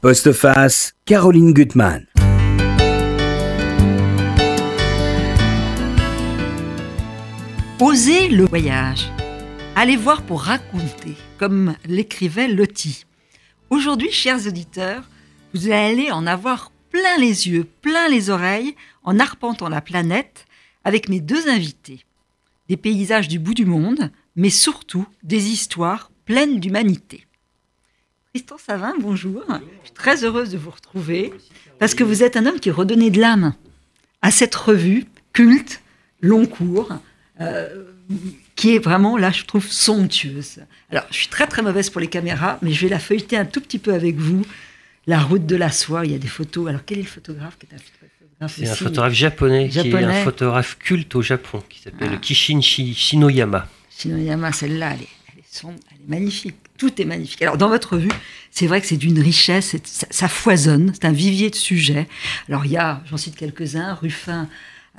[0.00, 2.06] Postface, Caroline Gutmann.
[7.80, 9.10] Osez le voyage.
[9.74, 13.06] Allez voir pour raconter, comme l'écrivait Lottie.
[13.70, 15.02] Aujourd'hui, chers auditeurs,
[15.52, 20.46] vous allez en avoir plein les yeux, plein les oreilles, en arpentant la planète
[20.84, 22.04] avec mes deux invités.
[22.68, 27.26] Des paysages du bout du monde, mais surtout des histoires pleines d'humanité.
[28.34, 29.42] Tristan Savin, bonjour.
[29.48, 31.32] Je suis très heureuse de vous retrouver
[31.78, 33.54] parce que vous êtes un homme qui redonnait de l'âme
[34.20, 35.80] à cette revue culte,
[36.20, 36.92] long cours,
[37.40, 37.84] euh,
[38.54, 40.60] qui est vraiment, là, je trouve, somptueuse.
[40.90, 43.46] Alors, je suis très très mauvaise pour les caméras, mais je vais la feuilleter un
[43.46, 44.44] tout petit peu avec vous.
[45.06, 46.68] La route de la soie, il y a des photos.
[46.68, 49.94] Alors, quel est le photographe qui est un photographe C'est un photographe japonais, qui est
[49.94, 52.18] un photographe culte au Japon, qui s'appelle ah.
[52.18, 53.66] Kishin Shinoyama.
[53.88, 56.56] Shinoyama, celle-là, elle est, elle, est elle est magnifique.
[56.78, 57.42] Tout est magnifique.
[57.42, 58.10] Alors, dans votre revue,
[58.50, 62.08] c'est vrai que c'est d'une richesse, ça, ça, foisonne, c'est un vivier de sujets.
[62.48, 64.48] Alors, il y a, j'en cite quelques-uns, Ruffin,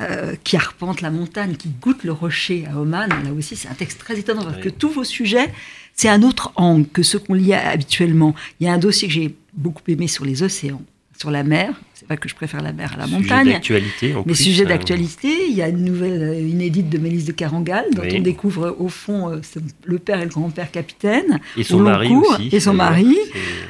[0.01, 3.09] euh, qui arpente la montagne, qui goûte le rocher à Oman.
[3.09, 5.51] Là aussi, c'est un texte très étonnant parce que tous vos sujets,
[5.93, 8.33] c'est un autre angle que ce qu'on lit habituellement.
[8.59, 10.81] Il y a un dossier que j'ai beaucoup aimé sur les océans,
[11.19, 11.73] sur la mer.
[11.93, 13.45] C'est vrai que je préfère la mer à la montagne.
[13.45, 14.15] Sujet d'actualité.
[14.25, 14.69] Mais sujet hein.
[14.69, 15.47] d'actualité.
[15.49, 18.87] Il y a une nouvelle euh, inédite de Mélisse de Carangal, dont on découvre au
[18.87, 19.41] fond euh,
[19.83, 21.41] le père et le grand-père capitaine.
[21.57, 22.49] Et son mari aussi.
[22.53, 23.17] Et son mari.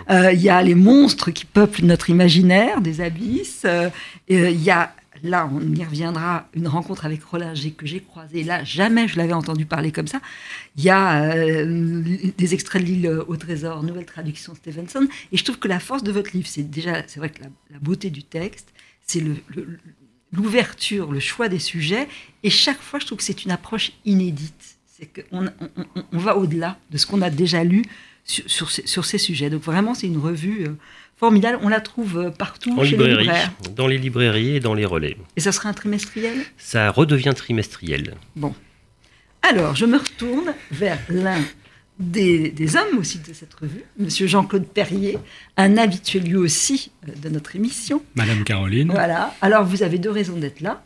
[0.10, 3.66] il y a les monstres qui peuplent notre imaginaire, des abysses.
[4.28, 8.44] il y a là, on y reviendra, une rencontre avec Roland que j'ai croisé.
[8.44, 10.22] Là, jamais je l'avais entendu parler comme ça.
[10.78, 12.04] Il y a euh,
[12.38, 15.08] des extraits de l'île au trésor, nouvelle traduction Stevenson.
[15.32, 17.80] Et je trouve que la force de votre livre, c'est déjà, c'est vrai que la,
[17.80, 19.24] beauté du texte, c'est
[20.32, 22.08] l'ouverture, le, choix des sujets.
[22.44, 24.78] Et chaque fois, je trouve que c'est une approche inédite.
[24.86, 25.48] C'est qu'on
[26.12, 27.84] on, va au-delà de ce qu'on a déjà lu
[28.26, 29.50] sur, sur, ces sujets.
[29.50, 30.68] Donc vraiment, c'est une revue.
[31.20, 31.60] Formidable.
[31.62, 33.52] On la trouve euh, partout en chez librairie, les libraires.
[33.76, 35.18] Dans les librairies et dans les relais.
[35.36, 36.38] Et ça sera un trimestriel?
[36.58, 38.16] Ça redevient trimestriel.
[38.38, 38.56] Bon.
[39.42, 41.40] Alors, je me retourne vers l'un
[42.00, 45.18] des, hommes aussi de cette revue, Monsieur Jean-Claude Perrier,
[45.58, 48.02] un habitué lui aussi euh, de notre émission.
[48.16, 48.92] Madame Caroline.
[48.92, 49.36] Voilà.
[49.42, 50.84] Alors, vous avez deux raisons d'être là.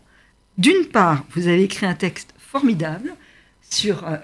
[0.58, 3.14] D'une part, vous avez écrit un texte formidable
[3.70, 4.18] sur euh,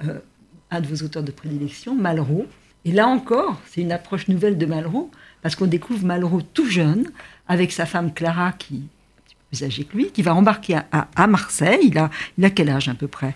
[0.72, 2.48] un de vos auteurs de prédilection, Malraux.
[2.86, 7.10] Et là encore, c'est une approche nouvelle de Malraux parce qu'on découvre Malraux tout jeune,
[7.48, 10.36] avec sa femme Clara, qui est un petit peu plus âgée que lui, qui va
[10.36, 11.80] embarquer à, Marseille.
[11.84, 13.34] Il a, il a quel âge à peu près?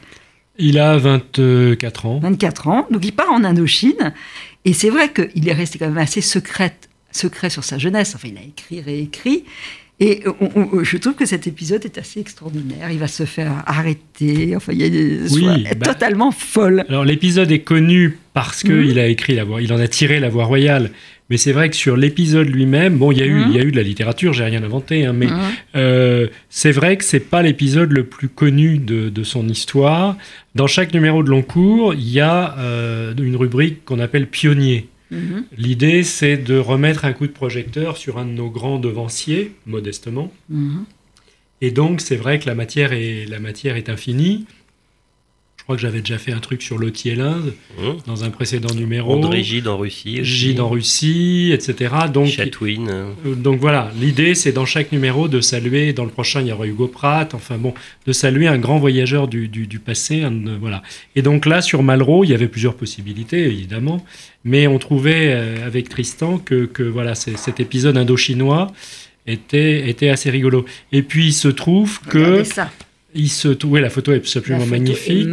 [0.57, 2.19] Il a 24 ans.
[2.19, 4.13] 24 ans, donc il part en Indochine.
[4.65, 6.75] Et c'est vrai qu'il est resté quand même assez secret,
[7.11, 8.13] secret sur sa jeunesse.
[8.15, 9.45] Enfin, il a écrit, réécrit.
[9.99, 10.23] Et
[10.81, 12.91] je trouve que cet épisode est assez extraordinaire.
[12.91, 14.55] Il va se faire arrêter.
[14.55, 16.83] Enfin, il y a des, oui, bah, totalement folle.
[16.89, 18.97] Alors l'épisode est connu parce qu'il mhm.
[18.97, 20.91] a écrit la voix, il en a tiré la voix royale.
[21.33, 23.63] Mais c'est vrai que sur l'épisode lui-même, bon, il y a eu, il y a
[23.63, 25.29] eu de la littérature, j'ai rien inventé, hein, mais
[25.75, 30.15] euh, c'est vrai que c'est pas l'épisode le plus connu de, son histoire.
[30.53, 34.89] Dans chaque numéro de long cours, il y a euh, une rubrique qu'on appelle pionnier.
[35.09, 35.45] Mhm.
[35.57, 40.31] L'idée, c'est de remettre un coup de projecteur sur un de nos grands devanciers, modestement.
[40.49, 40.85] Mhm.
[41.61, 44.45] Et donc, c'est vrai que la matière est, la matière est infinie.
[45.63, 47.83] Je crois que j'avais déjà fait un truc sur l'Oti et l'Inde mmh.
[48.05, 49.13] dans un précédent numéro.
[49.13, 50.19] André Gide en Russie.
[50.21, 51.95] Gide en Russie, etc.
[52.13, 52.89] Donc, Chatwin.
[52.89, 56.51] Euh, donc voilà, l'idée c'est dans chaque numéro de saluer, dans le prochain il y
[56.51, 57.73] aura Hugo Pratt, enfin bon,
[58.05, 60.25] de saluer un grand voyageur du, du, passé.
[60.59, 60.83] voilà.
[61.15, 64.05] Et donc là, sur Malraux, il y avait plusieurs possibilités, évidemment,
[64.43, 68.73] mais on trouvait euh, avec Tristan que, que voilà, cet épisode indo-chinois
[69.27, 70.65] était, était assez rigolo.
[70.91, 72.43] Et puis il se trouve que...
[72.43, 72.69] Ça.
[73.15, 75.27] Il se oui, la photo est absolument magnifique.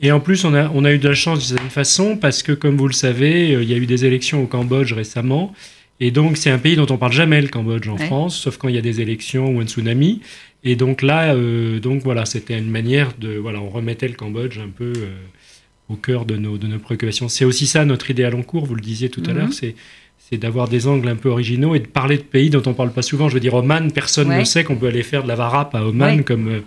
[0.00, 2.42] Et en plus, on a, on a eu de la chance d'une certaine façon parce
[2.42, 5.54] que, comme vous le savez, euh, il y a eu des élections au Cambodge récemment.
[6.00, 8.68] Et donc, c'est un pays dont on parle jamais, le Cambodge, en France, sauf quand
[8.68, 10.20] il y a des élections ou un tsunami.
[10.64, 14.58] Et donc là, euh, donc voilà, c'était une manière de, voilà, on remettait le Cambodge
[14.58, 15.14] un peu euh,
[15.88, 17.28] au cœur de nos, de nos préoccupations.
[17.28, 19.38] C'est aussi ça notre idée à long cours, vous le disiez tout à mhm.
[19.38, 19.74] l'heure, c'est
[20.30, 22.92] c'est d'avoir des angles un peu originaux et de parler de pays dont on parle
[22.92, 23.28] pas souvent.
[23.28, 25.84] Je veux dire, Oman, personne ne sait qu'on peut aller faire de la varap à
[25.84, 26.62] Oman comme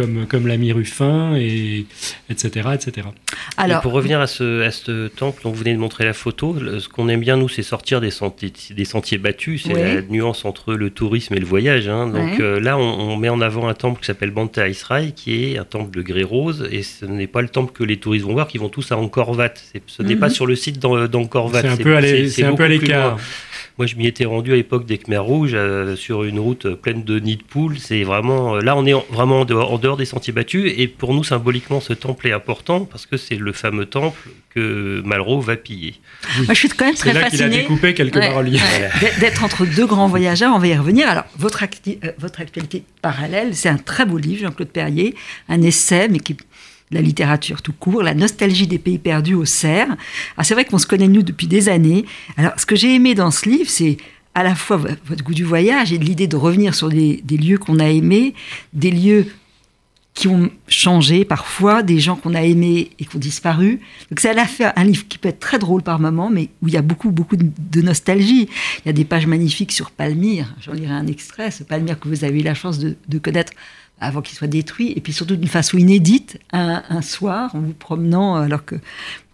[0.00, 1.84] comme, comme l'ami Ruffin, et,
[2.30, 2.70] etc.
[2.74, 3.08] etc.
[3.56, 6.56] Alors, pour revenir à ce, à ce temple dont vous venez de montrer la photo,
[6.78, 9.64] ce qu'on aime bien, nous, c'est sortir des sentiers, des sentiers battus.
[9.66, 11.88] C'est la nuance entre le tourisme et le voyage.
[11.88, 12.06] Hein.
[12.06, 15.58] Donc euh, là, on, met en avant un temple qui s'appelle Banta Israël, qui est
[15.58, 16.66] un temple de grès rose.
[16.70, 18.96] Et ce n'est pas le temple que les touristes vont voir, qui vont tous à
[18.96, 19.54] Angkor Wat.
[19.86, 20.34] Ce n'est pas mhm.
[20.34, 21.62] sur le site d'Angkor Wat.
[21.62, 21.68] C'est
[22.44, 23.18] un peu à l'écart.
[23.80, 27.02] Moi, je m'y étais rendu à l'époque des Khmers Rouges euh, sur une route pleine
[27.02, 27.78] de nids de poules.
[27.78, 30.70] C'est vraiment là, on est vraiment en dehors, en dehors, des sentiers battus.
[30.76, 34.20] Et pour nous, symboliquement, ce temple est important parce que c'est le fameux temple
[34.54, 35.94] que Malraux va piller.
[36.36, 37.30] Moi, je suis quand même très fasciné.
[37.30, 38.60] qu'il a découpé quelques ouais,
[39.18, 41.08] D'être entre deux grands voyageurs, on va y revenir.
[41.08, 41.64] Alors, votre,
[42.18, 45.14] votre actualité parallèle, c'est un très beau livre, Jean-Claude Perrier,
[45.48, 46.36] un essai, mais qui
[46.90, 49.88] la littérature tout court, la nostalgie des pays perdus au cerf.
[50.36, 52.04] Alors c'est vrai qu'on se connaît nous depuis des années.
[52.36, 53.96] Alors ce que j'ai aimé dans ce livre, c'est
[54.34, 57.78] à la fois votre goût du voyage et l'idée de revenir sur des, lieux qu'on
[57.78, 58.34] a aimés,
[58.72, 59.26] des lieux
[60.14, 63.80] qui ont changé parfois, des gens qu'on a aimés et qui ont disparu.
[64.10, 66.48] Donc c'est à la fois un livre qui peut être très drôle par moments, mais
[66.62, 68.48] où il y a beaucoup, beaucoup de nostalgie.
[68.84, 70.54] Il y a des pages magnifiques sur Palmyre.
[70.60, 73.52] J'en lirai un extrait, ce Palmyre que vous avez eu la chance de, de connaître
[74.00, 78.36] avant qu'il soit détruit, et puis surtout d'une façon inédite, un, soir, en vous promenant,
[78.36, 78.76] alors que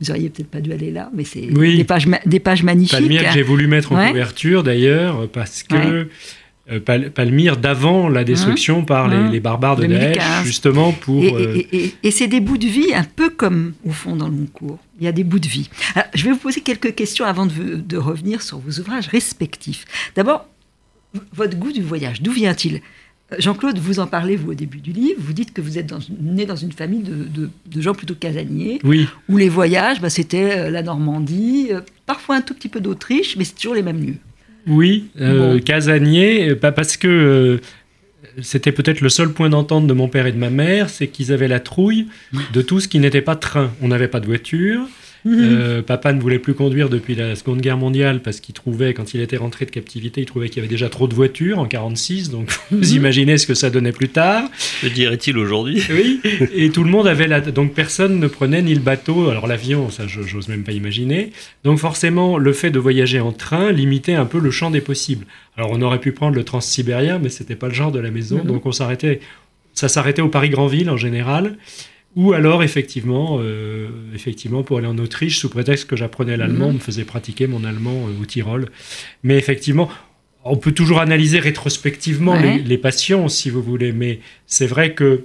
[0.01, 2.99] vous auriez peut-être pas dû aller là, mais c'est des, pages, des pages magnifiques.
[2.99, 6.09] Palmyre, j'ai voulu mettre en couverture d'ailleurs, parce que
[6.71, 8.87] euh, Palmyre d'avant la destruction mmh.
[8.87, 11.23] par les, barbares de Daesh, justement pour...
[11.23, 14.79] Euh, et, c'est des bouts de vie, un peu comme au fond dans le concours.
[14.99, 15.69] Il y a des bouts de vie.
[16.15, 19.85] je vais vous poser quelques questions avant de, de revenir sur vos ouvrages respectifs.
[20.15, 20.47] D'abord,
[21.33, 22.81] votre goût du voyage, d'où vient-il?
[23.39, 25.19] Jean-Claude, vous en parlez, vous, au début du livre.
[25.19, 28.79] Vous dites que vous êtes né dans une famille de, gens plutôt casaniers.
[28.85, 29.09] Oui.
[29.29, 33.37] Où les voyages, bah, c'était euh, la Normandie, euh, parfois un tout petit peu d'Autriche,
[33.37, 34.19] mais c'est toujours les mêmes lieux.
[34.67, 37.61] Oui, euh, casaniers, pas parce que
[38.43, 41.33] c'était peut-être le seul point d'entente de mon père et de ma mère, c'est qu'ils
[41.33, 42.09] avaient la trouille
[42.53, 43.73] de tout ce qui n'était pas train.
[43.81, 44.83] On n'avait pas de voiture.
[45.27, 45.39] Mhm.
[45.41, 49.13] Euh, papa ne voulait plus conduire depuis la Seconde Guerre mondiale parce qu'il trouvait, quand
[49.13, 51.67] il était rentré de captivité, il trouvait qu'il y avait déjà trop de voitures en
[51.67, 52.31] 46.
[52.31, 52.97] Donc vous mhm.
[52.97, 54.45] imaginez ce que ça donnait plus tard.
[54.81, 55.83] Que dirait-il aujourd'hui?
[55.91, 56.21] Oui.
[56.55, 57.41] Et tout le monde avait la...
[57.41, 61.33] donc personne ne prenait ni le bateau, alors l'avion, ça j'ose même pas imaginer.
[61.65, 65.27] Donc forcément, le fait de voyager en train limitait un peu le champ des possibles.
[65.57, 68.39] Alors on aurait pu prendre le transsibérien, mais c'était pas le genre de la maison,
[68.39, 68.47] mhm.
[68.47, 69.21] donc on s'arrêtait.
[69.75, 71.57] Ça s'arrêtait au Paris-Grandville en général.
[72.17, 76.73] Ou alors, effectivement, euh, effectivement, pour aller en Autriche, sous prétexte que j'apprenais l'allemand, on
[76.73, 78.71] me faisait pratiquer mon allemand euh, au Tyrol.
[79.23, 79.91] Mais effectivement,
[80.43, 83.93] on peut toujours analyser rétrospectivement les, passions, si vous voulez.
[83.93, 85.25] Mais c'est vrai que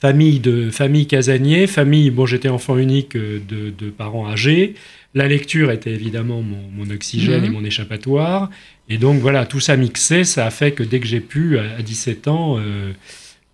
[0.00, 4.74] famille de famille casanier, famille, bon, j'étais enfant unique euh, de, parents âgés.
[5.14, 7.54] La lecture était évidemment mon, oxygène et mhm.
[7.54, 8.50] mon échappatoire.
[8.88, 11.82] Et donc voilà, tout ça mixé, ça a fait que dès que j'ai pu, à,
[11.82, 12.58] 17 ans,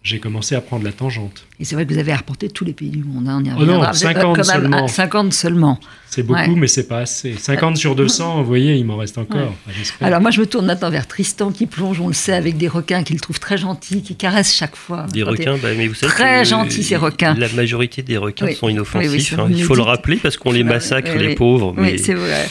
[0.06, 1.46] j'ai commencé à prendre la tangente.
[1.58, 3.28] Et c'est vrai que vous avez arpenté tous les pays du monde.
[3.28, 4.88] Hein, on oh non, 50 seulement.
[4.88, 5.80] 50 seulement.
[6.08, 7.34] C'est beaucoup, mais c'est pas assez.
[7.34, 9.54] 50 sur 200, vous voyez, il m'en reste encore.
[10.00, 12.68] Alors moi, je me tourne maintenant vers Tristan qui plonge, on le sait, avec des
[12.68, 15.06] requins qu'il trouve très gentils, qui caressent chaque fois.
[15.12, 17.34] Des requins, bah, mais vous savez très gentils ces requins.
[17.34, 19.38] La majorité des requins sont inoffensifs.
[19.38, 19.48] Hein.
[19.50, 21.74] il faut le rappeler parce qu'on les massacre, les pauvres.
[21.76, 21.92] Mais...
[21.92, 22.46] Oui, c'est vrai.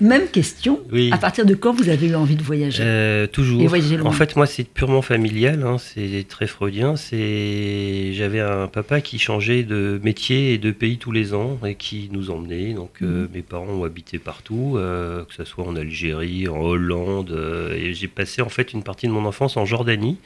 [0.00, 0.80] même question.
[1.10, 2.82] À partir de quand vous avez eu envie de voyager?
[2.84, 3.62] Euh, Toujours.
[4.04, 5.62] En fait, moi, c'est purement familial.
[5.64, 5.76] Hein.
[5.78, 6.96] c'est très freudien.
[6.96, 11.74] C'est j'avais un papa qui changeait de métier et de pays tous les ans et
[11.74, 12.72] qui nous emmenait.
[12.72, 13.28] Donc euh, mhm.
[13.34, 17.32] mes parents ont habité partout, euh, que ce soit en Algérie, en Hollande.
[17.32, 20.18] Euh, et j'ai passé en fait une partie de mon enfance en Jordanie.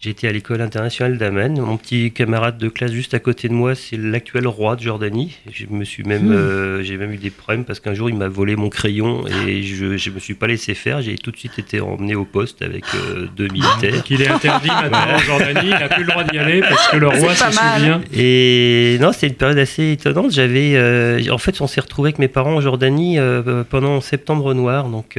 [0.00, 1.60] J'étais à l'école internationale d'Amman.
[1.60, 5.36] Mon petit camarade de classe juste à côté de moi, c'est l'actuel roi de Jordanie.
[5.50, 6.32] Je me suis même, hmm.
[6.32, 9.64] euh, j'ai même eu des problèmes parce qu'un jour il m'a volé mon crayon et
[9.64, 11.02] je, ne me suis pas laissé faire.
[11.02, 13.92] J'ai tout de suite été emmené au poste avec euh, deux militaires.
[13.92, 15.60] Donc il est interdit maintenant en Jordanie.
[15.64, 18.00] Il n'a plus le droit d'y aller parce que le roi se souvient.
[18.14, 20.30] Et non, c'était une période assez étonnante.
[20.30, 23.18] J'avais, euh, en fait, on s'est retrouvé avec mes parents en Jordanie
[23.68, 24.88] pendant septembre noir.
[24.90, 25.18] Donc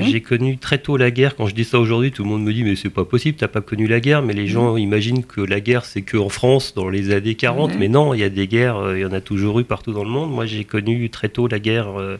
[0.00, 1.36] j'ai connu très tôt la guerre.
[1.36, 3.46] Quand je dis ça aujourd'hui, tout le monde me dit mais c'est pas possible, t'as
[3.46, 4.78] pas connu la guerre mais les gens mm.
[4.78, 7.74] imaginent que la guerre, c'est qu'en France, dans les années 40.
[7.78, 9.92] Mais non, il y a des guerres, euh, il y en a toujours eu partout
[9.92, 10.30] dans le monde.
[10.30, 12.18] Moi, j'ai connu très tôt la guerre euh,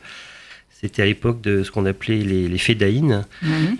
[0.80, 3.24] c'était à l'époque de ce qu'on appelait les, les fédaïnes.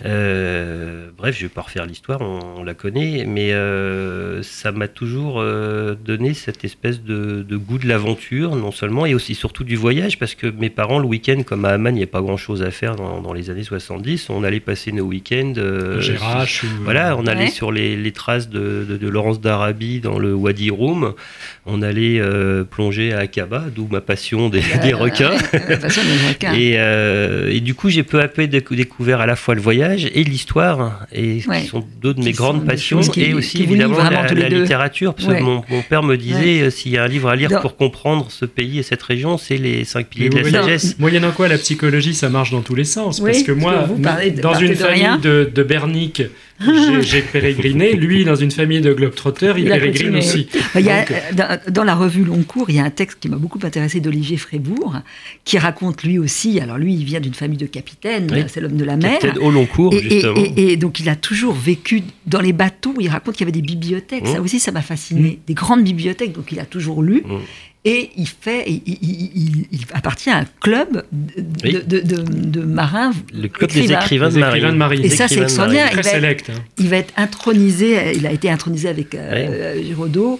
[0.05, 4.88] Euh, bref, je ne vais pas refaire l'histoire, on, la connaît, mais euh, ça m'a
[4.88, 9.76] toujours euh, donné cette espèce de, goût de l'aventure, non seulement, et aussi surtout du
[9.76, 12.64] voyage, parce que mes parents, le week-end, comme à Amman, il n'y a pas grand-chose
[12.64, 15.55] à faire dans, les années 70, on allait passer nos week-ends.
[16.00, 21.14] Gérache, voilà, on allait sur les, traces de, Laurence d'Arabie dans le Wadi Rum,
[21.64, 22.21] on allait
[22.71, 24.62] plonger à Aqaba, d'où ma passion des,
[24.93, 25.37] requins.
[25.69, 26.55] La passion des requins.
[26.55, 30.09] Et, euh, et du coup, j'ai peu à peu découvert à la fois le voyage
[30.14, 35.14] et l'histoire, et qui sont deux de mes grandes passions, et aussi évidemment la, littérature,
[35.14, 37.76] parce que mon, père me disait euh, s'il y a un livre à lire pour
[37.76, 40.99] comprendre ce pays et cette région, c'est les cinq piliers de la sagesse.
[40.99, 43.88] Moyennant quoi, la psychologie, ça marche dans tous les sens, parce que moi,
[44.42, 46.23] dans une famille de, de Bernic,
[47.00, 47.95] j'ai pérégriné.
[47.95, 50.49] Lui, dans une famille de globetrotters, il, il pérégrine aussi.
[50.75, 53.29] Il y a, euh, dans, la revue Long Cours, il y a un texte qui
[53.29, 54.97] m'a beaucoup intéressé d'Olivier Frébourg,
[55.45, 56.61] qui raconte lui aussi.
[56.61, 59.19] Alors lui, il vient d'une famille de capitaines, c'est l'homme de la mer.
[59.19, 60.43] Capitaine au Long Cours, et, justement.
[60.57, 62.95] Et, donc il a toujours vécu dans les bateaux.
[62.99, 64.27] Il raconte qu'il y avait des bibliothèques.
[64.27, 64.45] Ça mmh.
[64.45, 65.31] aussi, ça m'a fasciné.
[65.31, 65.37] Mmh.
[65.47, 66.33] Des grandes bibliothèques.
[66.33, 67.23] Donc il a toujours lu.
[67.25, 67.37] Mmh
[67.88, 73.12] et il fait, il, appartient à un club de, marins.
[73.33, 75.02] Le club des écrivains de marine.
[75.02, 75.88] Et ça, c'est extraordinaire.
[75.92, 76.64] Il, va être, hein.
[76.76, 80.38] il va être intronisé, il a été intronisé avec euh, Giraudot.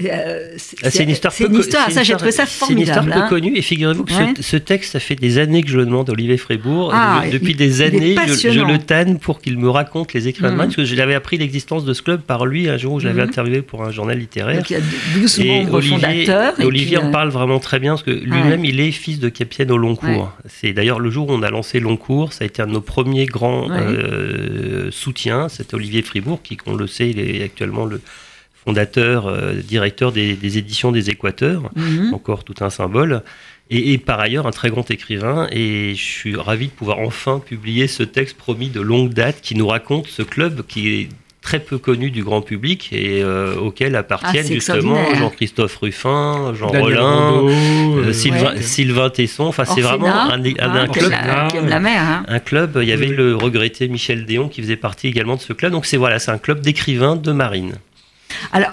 [0.00, 2.86] Euh, ah, c'est une histoire, peu, une histoire ça j'ai trouvé ça formidable.
[2.86, 3.28] C'est une histoire peu hein.
[3.28, 6.12] connue et figurez-vous que ce, texte, ça fait des années que je le demande à
[6.12, 6.90] Olivier Frébourg.
[6.94, 10.56] Ah, depuis des années, je, le tanne pour qu'il me raconte les écrivains mhm.
[10.56, 13.22] parce que j'avais appris l'existence de ce club par lui un jour où je l'avais
[13.22, 13.28] mhm.
[13.28, 14.56] interviewé pour un journal littéraire.
[14.56, 14.82] Donc, il y a
[15.14, 16.60] 12 et Olivier, fondateurs.
[16.60, 19.28] Et, Olivier en euh, parle vraiment très bien, parce que lui-même, il est fils de
[19.28, 20.32] capitaine au long cours.
[20.48, 22.72] C'est d'ailleurs le jour où on a lancé long cours, ça a été un de
[22.72, 25.48] nos premiers grands euh, soutiens.
[25.48, 28.00] C'est Olivier Fribourg, qui, on le sait, il est actuellement le
[28.64, 32.14] fondateur, euh, directeur des, éditions des Équateurs, mhm.
[32.14, 33.22] encore tout un symbole.
[33.70, 35.48] Et, par ailleurs un très grand écrivain.
[35.50, 39.54] Et je suis ravi de pouvoir enfin publier ce texte promis de longue date qui
[39.54, 41.08] nous raconte ce club qui est
[41.40, 46.68] très peu connu du grand public et euh, auquel appartiennent ah, justement Jean-Christophe Ruffin, Jean
[46.68, 49.44] Rollin, euh, Sylvain, Tesson.
[49.44, 51.10] Enfin, c'est vraiment un, ah, club.
[51.68, 52.24] La, mer, hein.
[52.28, 52.78] Un club.
[52.80, 55.72] Il y avait le regretté Michel Déon qui faisait partie également de ce club.
[55.72, 57.74] Donc c'est voilà, c'est un club d'écrivains de marine.
[58.52, 58.72] Alors,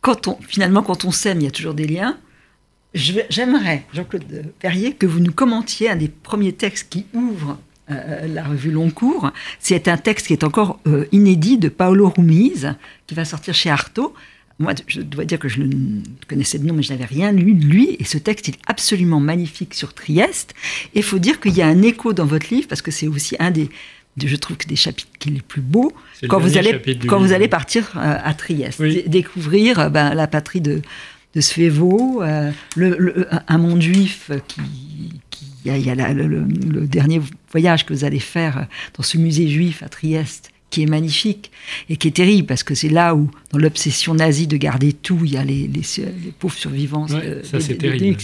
[0.00, 2.16] quand on, finalement, quand on s'aime, il y a toujours des liens.
[2.94, 7.58] J'aimerais, Jean-Claude Perrier, que vous nous commentiez un des premiers textes qui ouvre
[7.90, 9.30] euh, la revue Long Cours.
[9.58, 12.74] C'est un texte qui est encore euh, inédit de Paolo Rumiz,
[13.06, 14.14] qui va sortir chez Artaud.
[14.58, 15.70] Moi, je dois dire que je le
[16.28, 17.96] connaissais de nom, mais je n'avais rien lu de lui.
[18.00, 20.54] Et ce texte est absolument magnifique sur Trieste.
[20.94, 23.06] Et il faut dire qu'il y a un écho dans votre livre, parce que c'est
[23.06, 23.70] aussi un des,
[24.26, 25.92] je trouve que des chapitres qui sont les plus beaux
[26.28, 30.60] quand vous allez quand vous allez partir euh, à Trieste, découvrir euh, ben, la patrie
[30.60, 30.82] de
[31.34, 34.62] de Svevo, euh, le, un monde juif qui,
[35.66, 37.20] il y a, le, dernier
[37.50, 41.50] voyage que vous allez faire dans ce musée juif à Trieste qui est magnifique
[41.88, 45.18] et qui est terrible parce que c'est là où, dans l'obsession nazie de garder tout,
[45.24, 45.82] il y a les, les,
[46.38, 47.06] pauvres survivants.
[47.08, 48.18] ça, c'est terrible.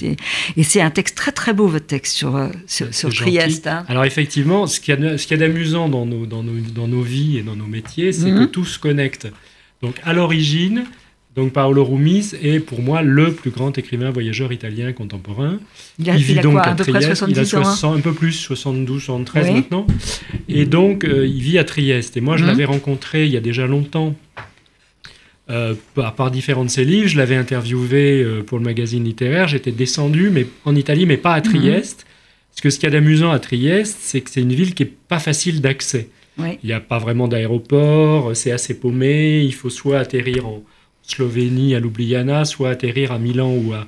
[0.56, 3.66] Et, c'est un texte très très beau, votre texte sur, euh, sur, Trieste.
[3.66, 3.84] Hein.
[3.88, 7.42] Alors effectivement, ce qu'il y a, d'amusant dans nos, dans, nos, dans nos vies et
[7.42, 8.40] dans nos métiers, c'est mhm.
[8.40, 9.28] que tout se connecte.
[9.82, 10.84] Donc à l'origine,
[11.36, 15.58] donc Paolo Rumis est pour moi le plus grand écrivain voyageur italien contemporain.
[15.98, 17.24] Il, vit donc à, Trieste.
[17.28, 19.86] il a un peu plus, 72, 73 maintenant.
[20.48, 22.16] Et donc euh, il vit à Trieste.
[22.16, 22.50] Et moi je mhm.
[22.50, 24.14] l'avais rencontré il y a déjà longtemps.
[25.50, 29.46] Euh, par, différents de ses livres, je l'avais interviewé euh, pour le magazine littéraire.
[29.48, 31.44] J'étais descendu, mais en Italie, mais pas à mhm.
[31.44, 32.06] Trieste.
[32.50, 34.84] Parce que ce qu'il y a d'amusant à Trieste, c'est que c'est une ville qui
[34.84, 36.08] est pas facile d'accès.
[36.38, 39.42] Il n'y a pas vraiment d'aéroport, c'est assez paumé.
[39.42, 40.62] Il faut soit atterrir en,
[41.06, 43.86] Slovénie à Ljubljana, soit atterrir à Milan ou à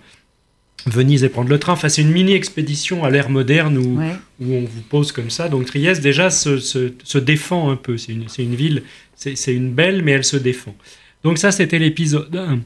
[0.87, 1.73] Venise et prendre le train.
[1.73, 4.01] Enfin, c'est une mini-expédition à l'ère moderne où,
[4.41, 5.49] où, on vous pose comme ça.
[5.49, 7.97] Donc Trieste, déjà, se, se, défend un peu.
[7.97, 8.83] C'est une, une, ville,
[9.17, 10.77] c'est une belle, mais elle se défend.
[11.25, 12.61] Donc ça, c'était l'épisode 1.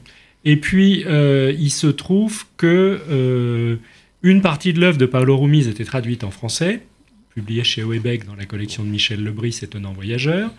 [0.45, 3.77] Et puis, euh, il se trouve que euh,
[4.23, 6.81] une partie de l'œuvre de Paolo Rumiz était traduite en français,
[7.33, 10.51] publiée chez Houellebecq dans la collection de Michel Lebris, Étonnant Voyageur.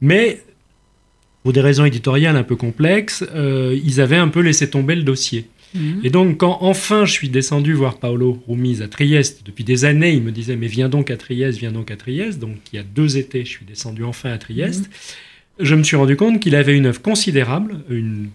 [0.00, 0.42] Mais
[1.44, 5.02] pour des raisons éditoriales un peu complexes, euh, ils avaient un peu laissé tomber le
[5.02, 5.46] dossier.
[5.74, 6.00] Mhm.
[6.02, 10.12] Et donc, quand enfin je suis descendu voir Paolo Rumiz à Trieste, depuis des années,
[10.12, 12.38] il me disait Mais viens donc à Trieste, viens donc à Trieste.
[12.38, 14.86] Donc, il y a deux étés, je suis descendu enfin à Trieste.
[14.86, 15.66] Mhm.
[15.66, 18.30] Je me suis rendu compte qu'il avait une œuvre considérable, une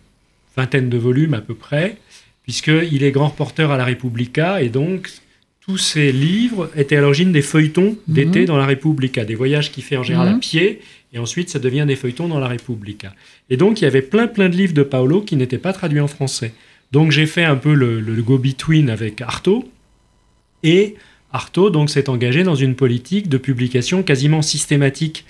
[0.55, 1.97] vingtaine de volumes à peu près,
[2.43, 5.09] puisqu'il est grand reporter à la Repubblica, et donc
[5.69, 8.45] tous ses livres étaient à l'origine des feuilletons d'été mhm.
[8.47, 10.81] dans la Repubblica, des voyages qu'il fait en général à pied,
[11.13, 13.13] et ensuite, ça devient des feuilletons dans la Repubblica.
[13.51, 15.99] Et donc, il y avait plein, plein de livres de Paolo qui n'étaient pas traduits
[15.99, 16.53] en français.
[16.91, 19.69] Donc, j'ai fait un peu le, go-between avec Artaud.
[20.63, 20.95] Et
[21.31, 25.23] Artaud, donc, s'est engagé dans une politique de publication quasiment systématique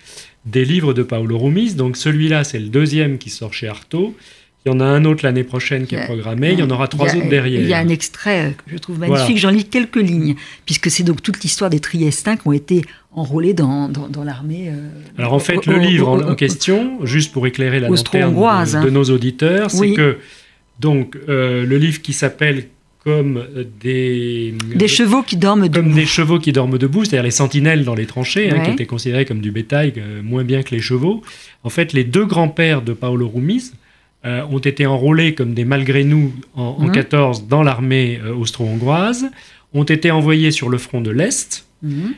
[0.46, 1.74] des livres de Paolo Rumis.
[1.74, 4.16] Donc, celui-là, c'est le deuxième qui sort chez Artaud.
[4.66, 6.52] Il y en a un autre l'année prochaine qui est programmé.
[6.52, 7.62] Il y en aura trois autres derrière.
[7.62, 9.38] Il y a un extrait que je trouve magnifique.
[9.38, 10.36] J'en lis quelques lignes,
[10.66, 14.70] puisque c'est donc toute l'histoire des Triestins qui ont été enrôlés dans, dans, l'armée.
[14.70, 18.84] Euh, Alors en fait, le livre en, question, juste pour éclairer la lanterne de, hein.
[18.84, 20.18] de, nos auditeurs, c'est que
[20.80, 22.68] donc euh, le livre qui s'appelle
[23.04, 23.46] comme
[23.80, 27.96] des des chevaux qui dorment comme des chevaux qui dorment debout, c'est-à-dire les sentinelles dans
[27.96, 31.24] les tranchées, hein, qui étaient considérés comme du bétail, euh, moins bien que les chevaux.
[31.64, 33.72] En fait, les deux grands-pères de Paolo Rumis
[34.26, 37.48] euh, ont été enrôlés comme des malgré nous en, 14 mhm.
[37.48, 39.28] dans l'armée euh, austro-hongroise,
[39.74, 42.14] ont été envoyés sur le front de l'Est, Mhm.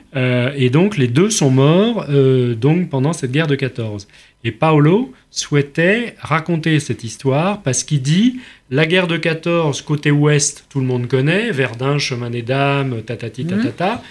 [0.56, 2.08] et donc les deux sont morts
[2.60, 4.08] donc pendant cette guerre de 14.
[4.44, 8.40] Et Paolo souhaitait raconter cette histoire parce qu'il dit
[8.72, 13.44] la guerre de 14 côté ouest, tout le monde connaît, Verdun, Chemin des Dames, tatati
[13.44, 13.50] mhm.
[13.50, 14.02] tatata.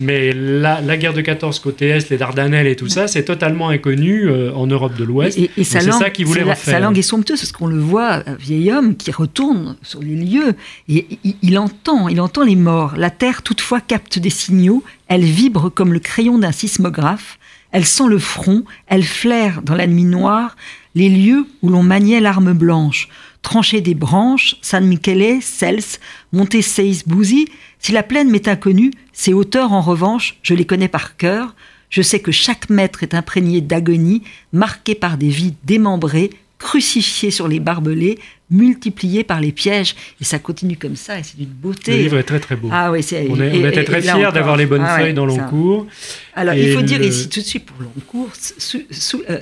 [0.00, 3.68] Mais la, la, guerre de 14 côté Est, les Dardanelles et tout ça, c'est totalement
[3.68, 5.36] inconnu euh, en Europe de l'Ouest.
[5.38, 6.74] Et, c'est ça qu'il voulait refaire.
[6.74, 10.14] Sa langue est somptueuse, parce qu'on le voit, un vieil homme qui retourne sur les
[10.14, 10.54] lieux,
[10.88, 11.06] et
[11.42, 12.94] il, entend, il entend les morts.
[12.96, 17.38] La terre, toutefois, capte des signaux, elle vibre comme le crayon d'un sismographe,
[17.72, 20.56] elle sent le front, elle flaire dans la nuit noire
[20.94, 23.08] les lieux où l'on maniait l'arme blanche.
[23.42, 25.98] Trancher des branches, San Michele, Cels,
[26.32, 27.46] Monte Seis Bouzi,
[27.78, 31.54] si la plaine m'est inconnue, ces hauteurs, en revanche, je les connais par cœur.
[31.90, 37.48] Je sais que chaque mètre est imprégné d'agonie, marqué par des vies démembrées, crucifiées sur
[37.48, 38.18] les barbelés,
[38.50, 39.94] multipliées par les pièges.
[40.20, 41.92] Et ça continue comme ça, et c'est d'une beauté.
[41.92, 42.68] Le livre est très très beau.
[42.72, 45.86] Ah oui, on, était très fiers d'avoir les bonnes ah feuilles dans Loncourt.
[46.34, 49.38] Alors, il faut dire ici tout de suite pour Loncourt, sous, euh,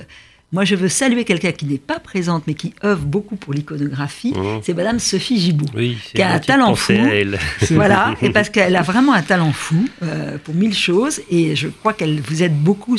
[0.53, 4.31] moi, je veux saluer quelqu'un qui n'est pas présente, mais qui œuvre beaucoup pour l'iconographie.
[4.31, 4.61] Mmh.
[4.63, 5.65] C'est Madame Sophie Gibou,
[6.13, 6.93] qui a un talent fou.
[7.71, 11.67] voilà, et parce qu'elle a vraiment un talent fou euh, pour mille choses, et je
[11.67, 12.97] crois qu'elle vous aide beaucoup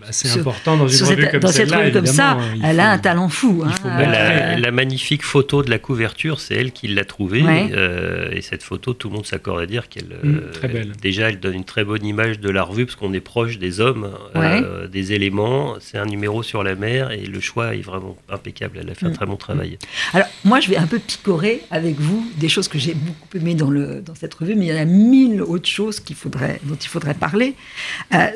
[0.00, 2.38] bah, c'est important dans une revue comme, ça.
[2.62, 3.62] Elle a un talent fou.
[3.64, 3.70] Hein.
[3.86, 7.42] Euh, la, magnifique photo de la couverture, c'est elle qui l'a trouvée.
[7.46, 10.18] Euh, et cette photo, tout le monde s'accorde à dire qu'elle.
[10.22, 13.20] Mm, euh, déjà, elle donne une très bonne image de la revue parce qu'on est
[13.20, 14.10] proche des hommes,
[14.90, 15.76] des éléments.
[15.80, 18.78] C'est un numéro sur la mer et le choix est vraiment impeccable.
[18.80, 19.16] Elle a fait un mm.
[19.16, 19.78] très bon travail.
[20.12, 23.54] Alors, moi, je vais un peu picorer avec vous des choses que j'ai beaucoup aimées
[23.54, 26.60] dans, le, dans cette revue, mais il y en a mille autres choses qu'il faudrait,
[26.64, 27.54] dont il faudrait parler.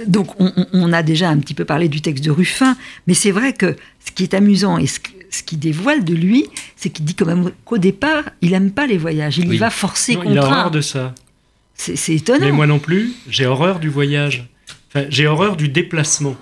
[0.06, 2.76] donc, on, on a déjà un petit peu parler du texte de Ruffin,
[3.07, 4.99] mais c'est vrai que ce qui est amusant et ce,
[5.45, 8.99] qui dévoile de lui, c'est qu'il dit quand même qu'au départ, il n'aime pas les
[8.99, 11.14] voyages, il y va forcer Il a horreur de ça.
[11.75, 12.45] C'est étonnant.
[12.45, 14.49] Mais moi non plus, j'ai horreur du voyage.
[14.88, 16.37] Enfin, j'ai horreur du déplacement.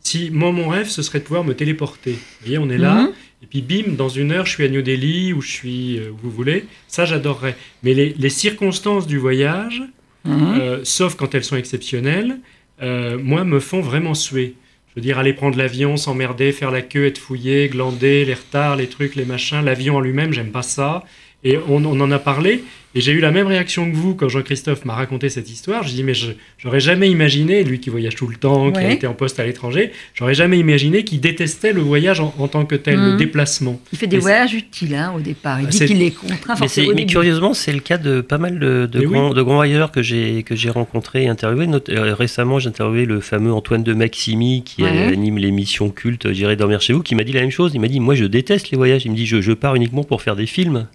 [0.00, 2.12] Si moi, mon rêve, ce serait de pouvoir me téléporter.
[2.12, 3.12] Vous voyez, on est là, mhm.
[3.42, 6.10] et puis bim, dans une heure, je suis à New Delhi ou je suis euh,
[6.10, 6.66] où vous voulez.
[6.88, 7.56] Ça, j'adorerais.
[7.82, 9.82] Mais les, circonstances du voyage,
[10.24, 10.60] mhm.
[10.60, 12.38] euh, sauf quand elles sont exceptionnelles,
[12.82, 14.54] euh, moi, me font vraiment suer.
[14.88, 18.76] Je veux dire, aller prendre l'avion, s'emmerder, faire la queue, être fouillé, glander, les retards,
[18.76, 19.64] les trucs, les machins.
[19.64, 21.04] L'avion en lui-même, j'aime pas ça.
[21.44, 22.64] Et on, en a parlé.
[22.96, 25.82] Et j'ai eu la même réaction que vous quand Jean-Christophe m'a raconté cette histoire.
[25.82, 26.12] Je dis mais
[26.58, 29.44] j'aurais jamais imaginé, lui qui voyage tout le temps, qui a été en poste à
[29.44, 33.16] l'étranger, j'aurais jamais imaginé qu'il détestait le voyage en, tant que tel, le mmh.
[33.16, 33.80] déplacement.
[33.92, 35.60] Il fait des voyages utiles hein, au départ.
[35.60, 36.54] Il ah, dit qu'il est contraint.
[36.60, 40.54] Mais, mais curieusement, c'est le cas de pas mal de, grands, voyageurs que j'ai que
[40.54, 41.66] j'ai rencontrés et interviewés.
[41.88, 46.80] Euh, récemment, j'ai interviewé le fameux Antoine de Maximi qui anime l'émission culte J'irai dormir
[46.80, 47.72] chez vous, qui m'a dit la même chose.
[47.74, 49.04] Il m'a dit moi je déteste les voyages.
[49.04, 50.86] Il me dit je, je pars uniquement pour faire des films.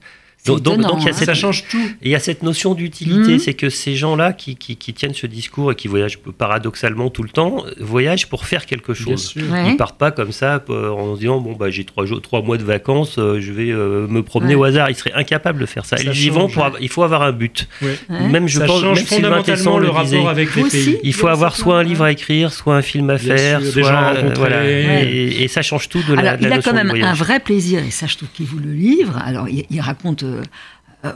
[0.46, 1.14] Donc, donc, y a hein.
[1.14, 1.78] ça change tout.
[2.02, 3.40] Il y a cette notion d'utilité, mhm.
[3.40, 7.30] c'est que ces gens-là qui, qui, tiennent ce discours et qui voyagent paradoxalement tout le
[7.30, 9.34] temps, voyagent pour faire quelque chose.
[9.36, 12.58] Ils ne partent pas comme ça en se disant bon bah j'ai trois, trois mois
[12.58, 14.90] de vacances, euh, je vais euh, me promener au hasard.
[14.90, 15.98] Ils seraient incapables de faire ça.
[16.02, 17.68] Ils y vont pour il faut avoir un but.
[18.10, 20.98] Même je ça pense, change fondamentalement le, rapport avec les pays.
[21.04, 24.34] Il faut avoir soit un livre à écrire, soit un film à faire, soit euh,
[24.36, 24.66] voilà.
[24.66, 28.06] Et, ça change tout de la, Il a quand même un vrai plaisir et ça
[28.06, 29.18] je trouve qu'il vous le livre.
[29.26, 30.24] Alors il raconte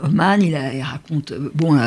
[0.02, 1.78] Oman, il, raconte euh, bon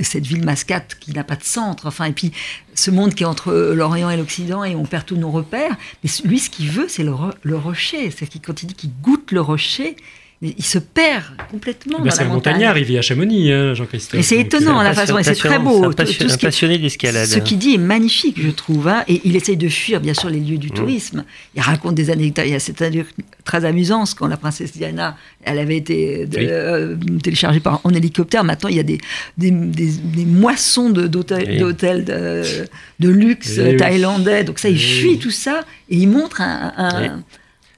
[0.00, 2.30] cette ville mascate qui n'a pas de centre, enfin et puis
[2.74, 5.76] ce monde qui est entre l'Orient et l'Occident et on perd tous nos repères.
[6.04, 8.10] Mais lui, ce qu'il veut, c'est le, rocher.
[8.10, 9.96] C'est quand il dit qu'il goûte le rocher,
[10.40, 11.98] il se perd complètement.
[12.10, 14.20] c'est un montagnard, il vit à Chamonix, hein, Jean-Christophe.
[14.20, 15.84] Et c'est étonnant la façon, et c'est très beau.
[15.84, 17.26] Un, passionné d'escalade.
[17.26, 18.86] Ce qu'il dit est magnifique, je trouve.
[18.86, 20.74] Hein, et il essaye de fuir, bien sûr, les lieux du mmh.
[20.74, 21.24] tourisme.
[21.56, 22.44] Il raconte des anecdotes.
[22.46, 23.12] Il y a cette anecdote
[23.44, 28.44] très amusante quand la princesse Diana, elle avait été euh, téléchargée par, en hélicoptère.
[28.44, 28.98] Maintenant, il y a des,
[29.36, 31.72] des, moissons d'hôtels de,
[33.00, 34.44] de, luxe thaïlandais.
[34.44, 37.24] Donc ça, il fuit tout ça et il montre un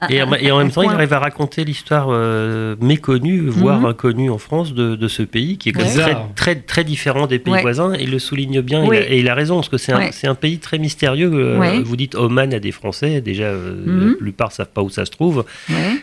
[0.08, 3.86] et, en, même temps, il arrive à raconter l'histoire euh, méconnue, voire mhm.
[3.86, 7.60] inconnue en France de, de, ce pays, qui est très, très, très, différent des pays
[7.60, 7.92] voisins.
[8.00, 10.78] Il le souligne bien, et il a raison, parce que c'est un, un, pays très
[10.78, 11.30] mystérieux.
[11.32, 14.10] Euh, vous dites Oman à des Français, déjà, euh, mhm.
[14.10, 15.44] la plupart ne savent pas où ça se trouve.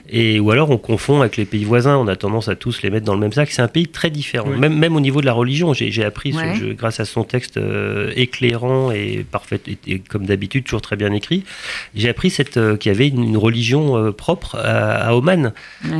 [0.10, 2.90] Et, ou alors on confond avec les pays voisins, on a tendance à tous les
[2.90, 3.50] mettre dans le même sac.
[3.52, 5.74] C'est un pays très différent, même, même au niveau de la religion.
[5.74, 7.60] J'ai appris, ce, grâce à son texte
[8.16, 11.44] éclairant et parfait, et, comme d'habitude, toujours très bien écrit,
[11.96, 15.54] j'ai appris qu'il y avait une religion euh, propre à, Oman.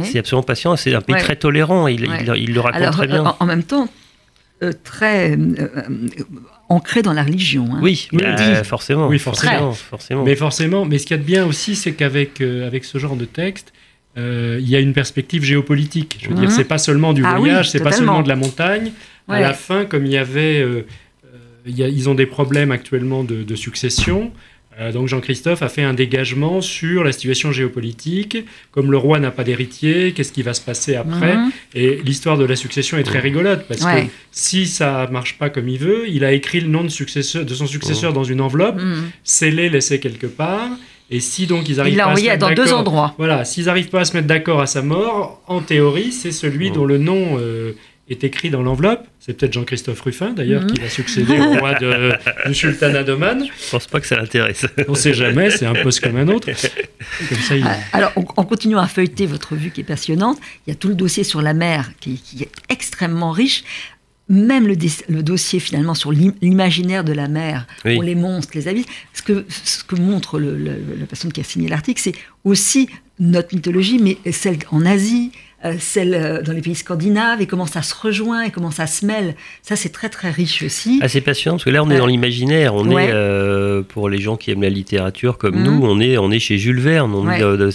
[0.04, 3.36] C'est absolument patient, c'est un pays très tolérant, il, il, le raconte très bien.
[3.40, 3.88] En, même temps,
[4.64, 5.68] euh, très euh,
[6.70, 7.68] ancré dans la religion.
[7.72, 7.80] Hein.
[7.82, 8.10] Oui,
[8.64, 9.08] forcément.
[9.08, 10.24] Oui, forcément, forcément.
[10.24, 13.16] Mais forcément, mais ce qu'il y a de bien aussi, c'est qu'avec avec ce genre
[13.16, 13.74] de texte,
[14.18, 16.18] il y a une perspective géopolitique.
[16.22, 16.56] Je veux dire, mhm.
[16.56, 18.92] c'est pas seulement du ah voyage, c'est pas seulement de la montagne.
[19.28, 20.66] À la fin, comme il y avait
[21.68, 24.32] ils ont des problèmes actuellement de, succession.
[24.80, 28.38] Euh, donc Jean-Christophe a fait un dégagement sur la situation géopolitique.
[28.72, 31.52] Comme le roi n'a pas d'héritier, qu'est-ce qui va se passer après mhm.
[31.74, 35.68] Et l'histoire de la succession est très rigolote parce que si ça marche pas comme
[35.68, 38.78] il veut, il a écrit le nom de, successeur, de son successeur dans une enveloppe,
[38.78, 39.10] mhm.
[39.24, 40.70] scellé, laissé quelque part.
[41.10, 43.16] Et si donc ils arrivent il pas à se mettre dans deux endroits.
[43.18, 46.70] Voilà, s'ils n'arrivent pas à se mettre d'accord à sa mort, en théorie, c'est celui
[46.70, 47.74] dont le nom euh,
[48.10, 49.06] est écrit dans l'enveloppe.
[49.20, 50.72] C'est peut-être Jean-Christophe Ruffin, d'ailleurs, mhm.
[50.72, 52.14] qui va succéder au roi de,
[52.48, 53.46] du sultanat d'Oman.
[53.46, 54.66] Je pense pas que ça l'intéresse.
[54.88, 56.50] On ne sait jamais, c'est un poste comme un autre.
[57.64, 60.88] Ah, alors, en continuant à feuilleter votre vue qui est passionnante, il y a tout
[60.88, 63.64] le dossier sur la mer qui, est extrêmement riche
[64.30, 64.76] même le,
[65.24, 69.86] dossier finalement sur l'imaginaire de la mer, pour les monstres, les abysses, ce que, ce
[69.86, 72.90] que montre la personne qui a signé l'article, c'est aussi
[73.20, 75.32] notre mythologie, mais celle en Asie,
[75.66, 78.86] euh, celle euh, dans les pays scandinaves, et comment ça se rejoint, et comment ça
[78.86, 79.36] se mêle.
[79.64, 81.00] Ça, c'est très très riche aussi.
[81.02, 82.76] Ah, c'est passionnant, parce que là, on est dans l'imaginaire.
[82.76, 85.64] On est, euh, pour les gens qui aiment la littérature comme mhm.
[85.64, 87.12] nous, on est, on est chez Jules Verne.
[87.16, 87.28] On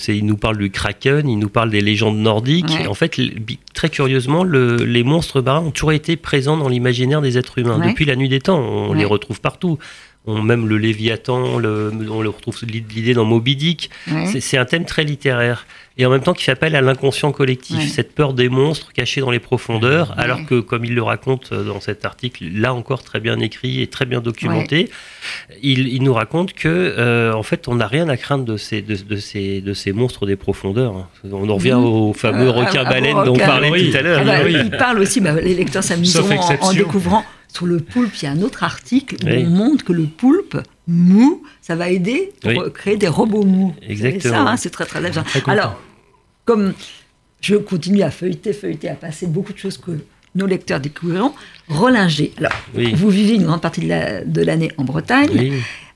[0.09, 2.72] il nous parle du Kraken, il nous parle des légendes nordiques.
[2.88, 3.20] En fait,
[3.74, 7.81] très curieusement, les monstres marins ont toujours été présents dans l'imaginaire des êtres humains.
[7.85, 9.78] Depuis la nuit des temps, on les retrouve partout.
[10.26, 13.90] On, même le Léviathan, le, on le retrouve l'idée dans Moby Dick.
[14.38, 15.66] C'est un thème très littéraire.
[15.98, 19.20] Et en même temps qui fait appel à l'inconscient collectif, cette peur des monstres cachés
[19.20, 23.02] dans les profondeurs, alors que, comme il le raconte euh, dans cet article, là encore
[23.02, 24.90] très bien écrit et très bien documenté,
[25.62, 29.16] il, nous raconte que, euh, en fait, on n'a rien à craindre de ces, de,
[29.16, 30.96] ces, de ces monstres des profondeurs.
[30.96, 31.08] Hein.
[31.30, 34.20] On en revient au fameux euh, requin-baleine dont on parlait tout à l'heure.
[34.22, 38.24] Ah bah, il parle aussi, bah, les lecteurs s'amuseront en, découvrant sur le poulpe, il
[38.24, 42.32] y a un autre article où on montre que le poulpe mou, ça va aider
[42.40, 43.74] pour créer des robots mous.
[43.82, 44.20] Exactement.
[44.22, 45.24] C'est ça, hein, c'est très très bien.
[45.46, 45.80] Alors,
[46.44, 46.72] comme
[47.40, 49.92] je continue à feuilleter, feuilleter, à passer beaucoup de choses que
[50.34, 51.32] nos lecteurs découvriront,
[51.68, 52.32] Rollinger.
[52.38, 52.52] Alors,
[52.94, 55.30] vous vivez une grande partie de l'année en Bretagne.
[55.32, 55.52] Oui.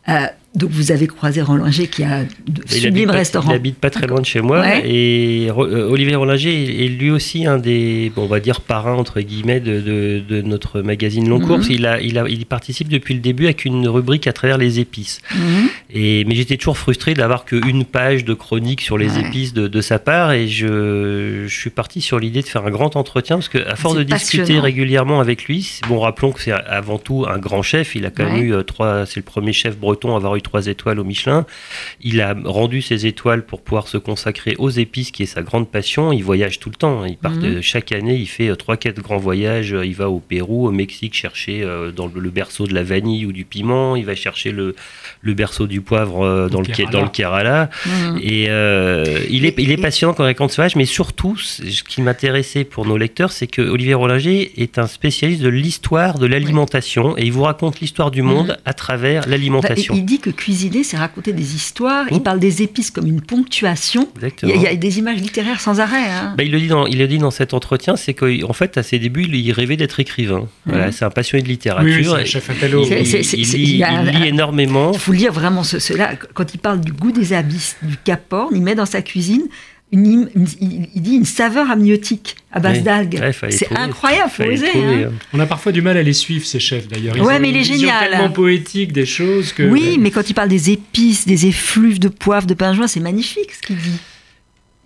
[0.08, 3.50] Euh, donc vous avez croisé Rollinger qui a de sublimes restaurants.
[3.50, 7.46] Il habite pas très loin de chez moi et euh, Olivier Rollinger est lui aussi
[7.46, 9.80] un des, bon, on va dire parrains entre guillemets de,
[10.26, 11.68] de, notre magazine Long Course.
[11.68, 11.74] Mhm.
[11.74, 14.80] Il, a, il, a, il participe depuis le début avec une rubrique à travers les
[14.80, 15.20] épices.
[15.34, 15.68] Mhm.
[15.90, 19.80] Et mais j'étais toujours frustré d'avoir qu'une page de chronique sur les épices de, de,
[19.82, 23.50] sa part et je, je suis parti sur l'idée de faire un grand entretien parce
[23.50, 27.62] qu'à force de discuter régulièrement avec lui, bon rappelons que c'est avant tout un grand
[27.62, 27.94] chef.
[27.94, 30.40] Il a quand même eu euh, trois, c'est le premier chef breton à avoir eu
[30.46, 31.44] trois étoiles au Michelin.
[32.00, 35.68] Il a rendu ses étoiles pour pouvoir se consacrer aux épices, qui est sa grande
[35.68, 36.12] passion.
[36.12, 37.04] Il voyage tout le temps.
[37.04, 37.60] Il part mhm.
[37.62, 39.74] chaque année, il fait euh, trois, quatre grands voyages.
[39.84, 43.32] Il va au Pérou, au Mexique chercher euh, dans le, berceau de la vanille ou
[43.32, 43.96] du piment.
[43.96, 44.76] Il va chercher le,
[45.20, 46.92] le berceau du poivre euh, dans, le, Kerala.
[46.92, 47.70] dans le Kerala.
[47.84, 48.18] Mhm.
[48.22, 48.44] Et
[49.30, 52.86] il, est, il est passionnant quand il raconte sauvage, mais surtout, ce qui m'intéressait pour
[52.86, 57.32] nos lecteurs, c'est que Olivier Rollinger est un spécialiste de l'histoire de l'alimentation et il
[57.32, 58.56] vous raconte l'histoire du monde mhm.
[58.64, 59.94] à travers l'alimentation.
[59.94, 62.06] il dit que cuisiner, c'est raconter des histoires.
[62.10, 64.08] Il parle des épices comme une ponctuation.
[64.42, 66.08] Il y, a, des images littéraires sans arrêt.
[66.08, 66.34] Hein.
[66.36, 68.82] Bah, il, le dit dans, il le dit dans cet entretien, c'est qu'en fait, à
[68.82, 70.48] ses débuts, il rêvait d'être écrivain.
[70.66, 70.92] Mmh.
[70.92, 72.16] c'est un passionné de littérature.
[72.18, 72.50] Oui, chef
[73.32, 73.82] il, lit,
[74.26, 74.92] énormément.
[74.92, 76.14] Il faut lire vraiment cela.
[76.34, 79.46] Quand il parle du goût des abysses, du caporne, il met dans sa cuisine
[80.04, 80.28] une,
[80.60, 83.20] il dit une saveur amniotique à base d'algues.
[83.50, 84.66] c'est incroyable, faut oser.
[84.74, 85.12] Hein.
[85.32, 87.18] On a parfois du mal à les suivre, ces chefs d'ailleurs.
[87.18, 88.10] Ouais, mais il est génial.
[88.10, 89.62] tellement poétique des choses que.
[89.62, 93.00] Oui, mais quand il parle des épices, des effluves de poivre, de pain joint, c'est
[93.00, 93.98] magnifique ce qu'il dit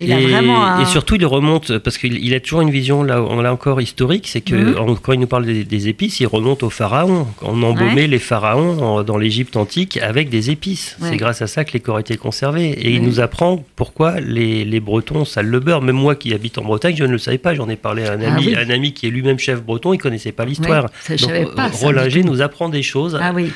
[0.01, 4.27] et, surtout, il remonte, parce qu'il a toujours une vision, là, on l'a encore historique,
[4.27, 4.97] c'est que mhm.
[5.01, 7.27] quand il nous parle des, épices, il remonte aux pharaons.
[7.41, 10.97] On embaumait les pharaons dans l'Égypte antique avec des épices.
[11.01, 12.69] C'est grâce à ça que les corps étaient conservés.
[12.69, 15.81] Et il nous apprend pourquoi les, les, Bretons salent le beurre.
[15.81, 17.53] Même moi qui habite en Bretagne, je ne le savais pas.
[17.53, 19.99] J'en ai parlé à un ah ami, un ami qui est lui-même chef breton, il
[19.99, 20.89] connaissait pas l'histoire.
[21.09, 23.17] Donc, Rollinger nous apprend des choses.
[23.21, 23.51] Ah oui.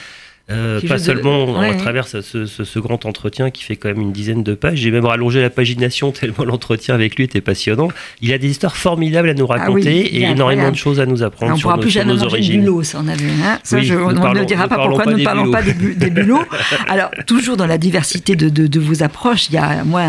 [0.51, 4.53] Euh, pas seulement à travers ce, grand entretien qui fait quand même une dizaine de
[4.53, 4.77] pages.
[4.77, 7.87] J'ai même rallongé la pagination tellement l'entretien avec lui était passionnant.
[8.21, 11.23] Il a des histoires formidables à nous ah raconter et énormément de choses à nous
[11.23, 12.61] apprendre on sur, nos, plus jamais nos origines.
[12.61, 15.63] Bulot, ça on, avait, hein ça, on ne dira pas pourquoi nous ne parlons pas
[15.63, 16.43] des, des bulots.
[16.87, 20.03] Alors, toujours dans la diversité de, de, vos approches, il y a, moi,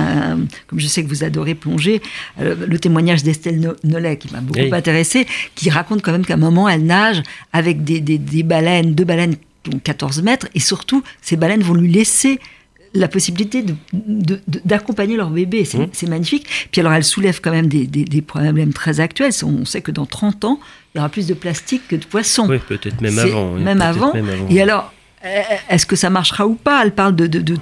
[0.66, 2.02] comme je sais que vous adorez plonger,
[2.42, 6.38] euh, le témoignage d'Estelle Nollet qui m'a beaucoup intéressé, qui raconte quand même qu'à un
[6.38, 7.22] moment, elle nage
[7.54, 9.36] avec des, des, des baleines, deux baleines
[9.82, 12.40] 14 mètres, et surtout, ces baleines vont lui laisser
[12.94, 13.64] la possibilité
[14.64, 15.62] d'accompagner de, leur bébé.
[15.62, 15.86] Mmh.
[15.92, 16.46] C'est magnifique.
[16.70, 19.32] Puis alors, elle soulève quand même des, problèmes très actuels.
[19.42, 20.60] On sait que dans 30 ans,
[20.94, 22.48] il y aura plus de plastique que de poissons.
[22.48, 23.52] Oui, peut-être même avant.
[23.52, 24.12] même, avant.
[24.48, 24.92] Et alors,
[25.68, 26.82] est-ce que ça marchera ou pas?
[26.82, 27.58] Elle parle de, de,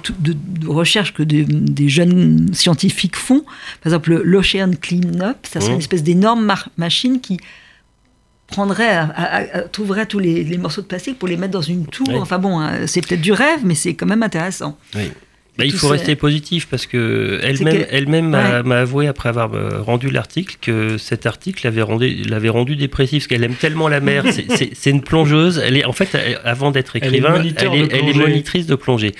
[0.67, 3.43] recherches que des jeunes scientifiques font.
[3.81, 5.73] Par exemple, l'Ocean Cleanup, ça serait mmh.
[5.73, 7.39] une espèce d'énorme machine qui
[8.47, 9.07] prendrait,
[9.71, 12.07] trouverait tous les, morceaux de plastique pour les mettre dans une tour.
[12.15, 14.77] Enfin bon, hein, c'est peut-être du rêve, mais c'est quand même intéressant.
[14.95, 15.11] Oui.
[15.57, 20.09] Bah, il faut rester positif parce que elle-même, elle-même m'a avoué après avoir euh, rendu
[20.09, 24.25] l'article que cet article l'avait rendu, l'avait rendu dépressif parce qu'elle aime tellement la mer.
[24.57, 25.61] c'est une plongeuse.
[25.63, 29.13] Elle est en fait avant d'être écrivain, elle est, elle est, monitrice de plongée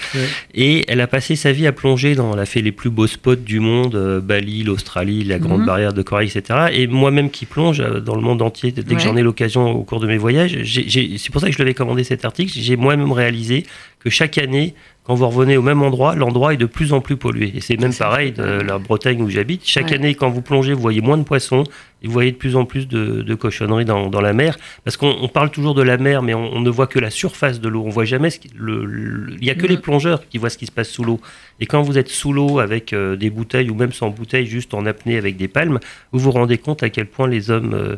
[0.54, 2.16] et elle a passé sa vie à plonger.
[2.16, 5.62] Dans, elle a fait les plus beaux spots du monde, euh, Bali, l'Australie, la Grande
[5.62, 5.66] mhm.
[5.68, 6.68] Barrière de Corail, etc.
[6.74, 9.84] Et moi-même qui plonge euh, dans le monde entier dès que j'en ai l'occasion au
[9.84, 12.52] cours de mes voyages, c'est pour ça que je lui avais commandé cet article.
[12.54, 13.66] J'ai moi-même réalisé
[14.06, 17.16] que chaque année quand vous revenez au même endroit, l'endroit est de plus en plus
[17.16, 17.52] pollué.
[17.56, 19.62] Et c'est même pareil de la Bretagne où j'habite.
[19.64, 21.64] Chaque année, quand vous plongez, vous voyez moins de poissons
[22.02, 24.58] et vous voyez de plus en plus de, cochonneries dans, la mer.
[24.84, 27.70] Parce qu'on parle toujours de la mer, mais on, ne voit que la surface de
[27.70, 27.84] l'eau.
[27.86, 30.72] On voit jamais ce il n'y a que les plongeurs qui voient ce qui se
[30.72, 31.22] passe sous l'eau.
[31.60, 34.74] Et quand vous êtes sous l'eau avec euh, des bouteilles ou même sans bouteilles, juste
[34.74, 35.80] en apnée avec des palmes,
[36.14, 37.98] vous vous rendez compte à quel point les hommes euh,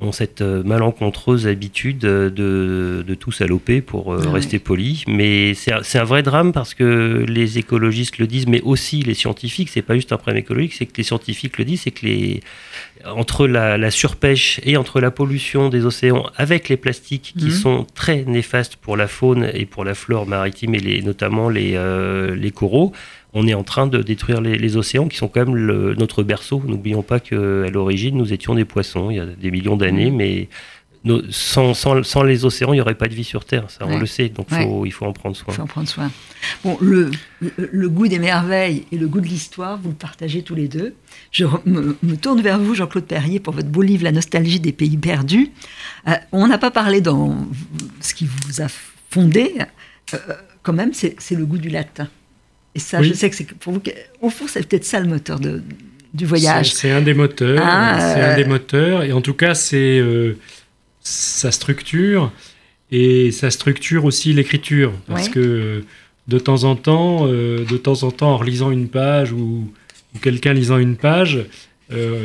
[0.00, 2.32] ont cette euh, malencontreuse habitude de,
[3.06, 5.04] de tout saloper pour euh, ah rester poli.
[5.06, 9.68] Mais c'est un vrai drame parce que les écologistes le disent, mais aussi les scientifiques.
[9.68, 12.40] C'est pas juste un problème écologique, c'est que les scientifiques le disent, c'est que les,
[13.06, 17.50] entre la, surpêche et entre la pollution des océans avec les plastiques qui mhm.
[17.50, 21.72] sont très néfastes pour la faune et pour la flore maritime et les, notamment les,
[21.74, 22.92] euh, les coraux,
[23.34, 26.62] on est en train de détruire les, océans qui sont quand même notre berceau.
[26.66, 30.16] N'oublions pas qu'à l'origine, nous étions des poissons il y a des millions d'années, mmh.
[30.16, 30.48] mais
[31.30, 34.28] sans, les océans, il n'y aurait pas de vie sur Terre, ça on le sait,
[34.28, 34.46] donc
[34.84, 35.52] il faut en prendre soin.
[35.52, 36.10] Il faut en prendre soin.
[36.64, 37.10] Bon, le,
[37.56, 40.94] le, goût des merveilles et le goût de l'histoire, vous le partagez tous les deux.
[41.32, 44.96] Je me, tourne vers vous, Jean-Claude Perrier, pour votre beau livre La nostalgie des pays
[44.96, 45.50] perdus.
[46.06, 47.46] Euh, on n'a pas parlé dans
[48.00, 48.66] ce qui vous a
[49.10, 49.54] fondé,
[50.14, 50.18] euh,
[50.62, 52.08] quand même, c'est le goût du latin.
[52.74, 53.82] Et ça, je sais que c'est pour vous,
[54.20, 55.62] au fond, c'est peut-être ça le moteur de,
[56.14, 56.74] du voyage.
[56.74, 57.62] C'est un des moteurs.
[57.62, 59.02] Ah, c'est un euh, des moteurs.
[59.02, 60.38] Et en tout cas, c'est euh,
[61.00, 62.32] sa structure
[62.90, 64.92] et sa structure aussi l'écriture.
[65.06, 65.84] Parce que
[66.28, 69.72] de temps en temps, euh, de temps en temps, en relisant une page ou,
[70.20, 71.46] quelqu'un lisant une page,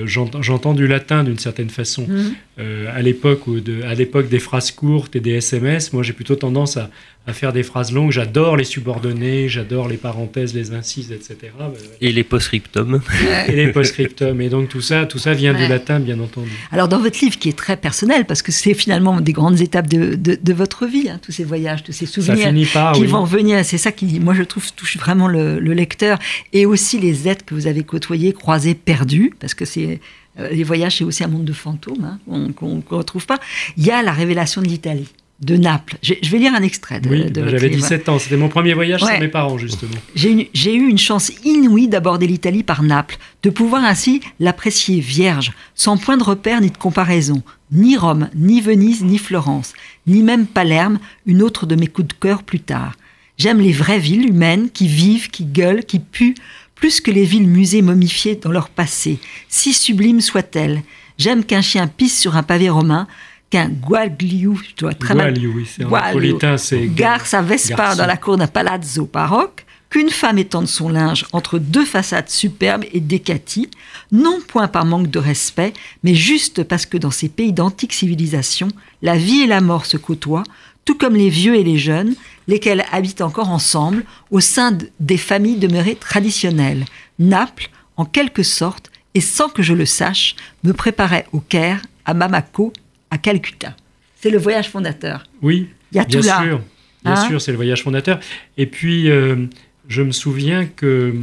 [0.06, 2.06] j'entends du latin d'une certaine façon.
[2.08, 2.58] Mmh.
[2.88, 6.90] à l'époque des phrases courtes et des SMS, moi j'ai plutôt tendance à,
[7.28, 8.12] à faire des phrases longues.
[8.12, 11.52] J'adore les subordonnés, j'adore les parenthèses, les incises, etc.
[12.00, 13.02] Et les post-scriptum.
[13.48, 14.40] Et les post-scriptum.
[14.42, 16.50] Et donc tout ça, tout ça vient du latin, bien entendu.
[16.72, 19.88] Alors dans votre livre, qui est très personnel, parce que c'est finalement des grandes étapes
[19.88, 22.54] de, de, votre vie, hein, tous ces voyages, tous ces souvenirs
[22.94, 26.18] qui vont venir, c'est ça qui, moi je trouve, touche vraiment le, lecteur,
[26.54, 30.00] et aussi les êtres que vous avez côtoyés, croisés, perdus, parce que c'est
[30.40, 33.40] euh, les voyages, c'est aussi un monde de fantômes hein, qu'on ne retrouve pas.
[33.76, 35.98] Il y a la révélation de l'Italie de Naples.
[36.02, 39.20] Je, vais lire un extrait de, oui, J'avais 17 ans, c'était mon premier voyage sans
[39.20, 39.98] mes parents, justement.
[40.16, 45.98] J'ai eu une chance inouïe d'aborder l'Italie par Naples, de pouvoir ainsi l'apprécier vierge, sans
[45.98, 47.44] point de repère ni de comparaison.
[47.72, 49.74] Ni Rome, ni Venise, ni Florence,
[50.08, 52.94] ni même Palerme, une autre de mes coups de cœur plus tard.
[53.38, 56.36] J'aime les vraies villes humaines qui vivent, qui gueulent, qui puent,
[56.74, 59.20] plus que les villes musées momifiées dans leur passé,
[59.50, 60.82] si sublimes soient-elles.
[61.18, 63.08] J'aime qu'un chien pisse sur un pavé romain,
[63.50, 68.38] qu'un guagliou, je dois très mal, oui, c'est c'est gare sa Vespa dans la cour
[68.38, 73.70] d'un palazzo baroque, qu'une femme étende son linge entre deux façades superbes et décaties,
[74.12, 78.68] non point par manque de respect, mais juste parce que dans ces pays d'antique civilisation,
[79.02, 80.44] la vie et la mort se côtoient,
[80.84, 82.16] tout comme les vieux et les jeunes,
[82.48, 86.86] lesquels habitent encore ensemble au sein des familles demeurées traditionnelles.
[87.20, 92.14] Naples, en quelque sorte, et sans que je le sache, me préparait au Caire, à
[92.14, 92.72] Mamako
[93.12, 93.76] à Calcutta.
[94.16, 95.24] C'est le voyage fondateur.
[95.42, 96.44] Oui, il y a bien tout là.
[96.44, 96.62] sûr.
[97.04, 98.20] Bien hein sûr, c'est le voyage fondateur.
[98.58, 99.46] Et puis, euh,
[99.88, 101.14] je me souviens que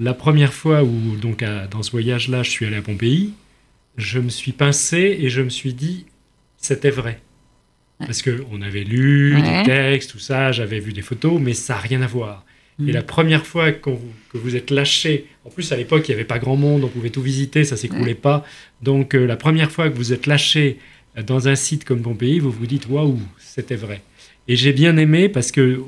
[0.00, 3.34] la première fois où, donc, dans ce voyage-là, je suis allé à Pompéi,
[3.96, 6.06] je me suis pincé et je me suis dit,
[6.56, 7.20] c'était vrai.
[7.98, 11.80] Parce qu'on avait lu des textes, tout ça, j'avais vu des photos, mais ça n'a
[11.80, 12.44] rien à voir.
[12.86, 13.90] Et la première fois que
[14.34, 17.10] vous êtes lâché, en plus à l'époque il n'y avait pas grand monde, on pouvait
[17.10, 18.44] tout visiter, ça s'écoulait pas.
[18.82, 20.78] Donc euh, la première fois que vous êtes lâché
[21.26, 24.02] dans un site comme Pompéi, vous vous dites waouh, c'était vrai.
[24.46, 25.82] Et j'ai bien aimé parce que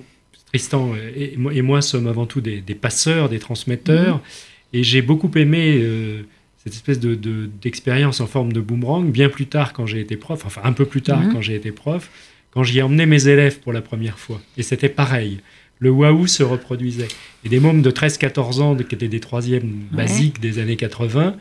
[0.46, 4.22] Tristan et, moi sommes avant tout des, passeurs, des transmetteurs, mhm.
[4.72, 6.22] et j'ai beaucoup aimé euh,
[6.64, 9.12] cette espèce d'expérience de, en forme de boomerang.
[9.12, 11.32] Bien plus tard quand j'ai été prof, enfin un peu plus tard mhm.
[11.32, 12.10] quand j'ai été prof,
[12.50, 15.38] quand j'y ai emmené mes élèves pour la première fois, et c'était pareil
[15.80, 17.08] le waouh se reproduisait.
[17.44, 21.34] Et des mômes de 13-14 ans, qui étaient des troisièmes basiques des années 80,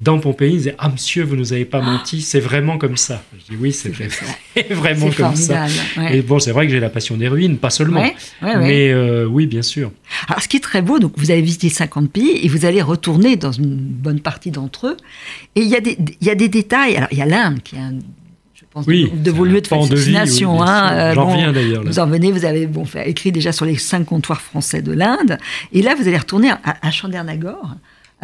[0.00, 3.24] dans Pompéi, ils disaient Ah, monsieur, vous nous avez pas menti, c'est vraiment comme ça.
[3.32, 3.90] Je dis Oui, c'est
[4.70, 5.66] vraiment comme ça.
[6.12, 8.04] Et bon, c'est vrai que j'ai la passion des ruines, pas seulement.
[8.42, 9.90] mais euh, oui, bien sûr.
[10.28, 12.82] Alors, ce qui est très beau, donc vous avez visité 50 pays et vous allez
[12.82, 14.96] retourner dans une bonne partie d'entre eux.
[15.56, 16.94] Et il y, a des, il y a des détails.
[16.96, 17.98] Alors, il y a l'Inde qui est un
[18.86, 20.62] oui, de vos lieux de fascination.
[20.62, 21.84] Hein, J'en reviens d'ailleurs.
[21.84, 24.92] Vous en venez, vous avez bon, fait, écrit déjà sur les cinq comptoirs français de
[24.92, 25.38] l'Inde.
[25.72, 27.74] Et là, vous allez retourner à, à Chandernagore,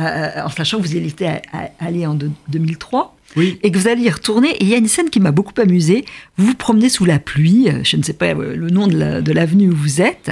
[0.01, 1.31] euh, en sachant que vous y étiez
[1.79, 3.17] allé en 2003.
[3.37, 3.59] Oui.
[3.63, 4.51] Et que vous allez y retourner.
[4.51, 6.05] Et il y a une scène qui m'a beaucoup amusée.
[6.37, 9.33] Vous vous promenez sous la pluie, euh, je ne sais pas euh, le nom de
[9.33, 10.31] l'avenue où vous êtes.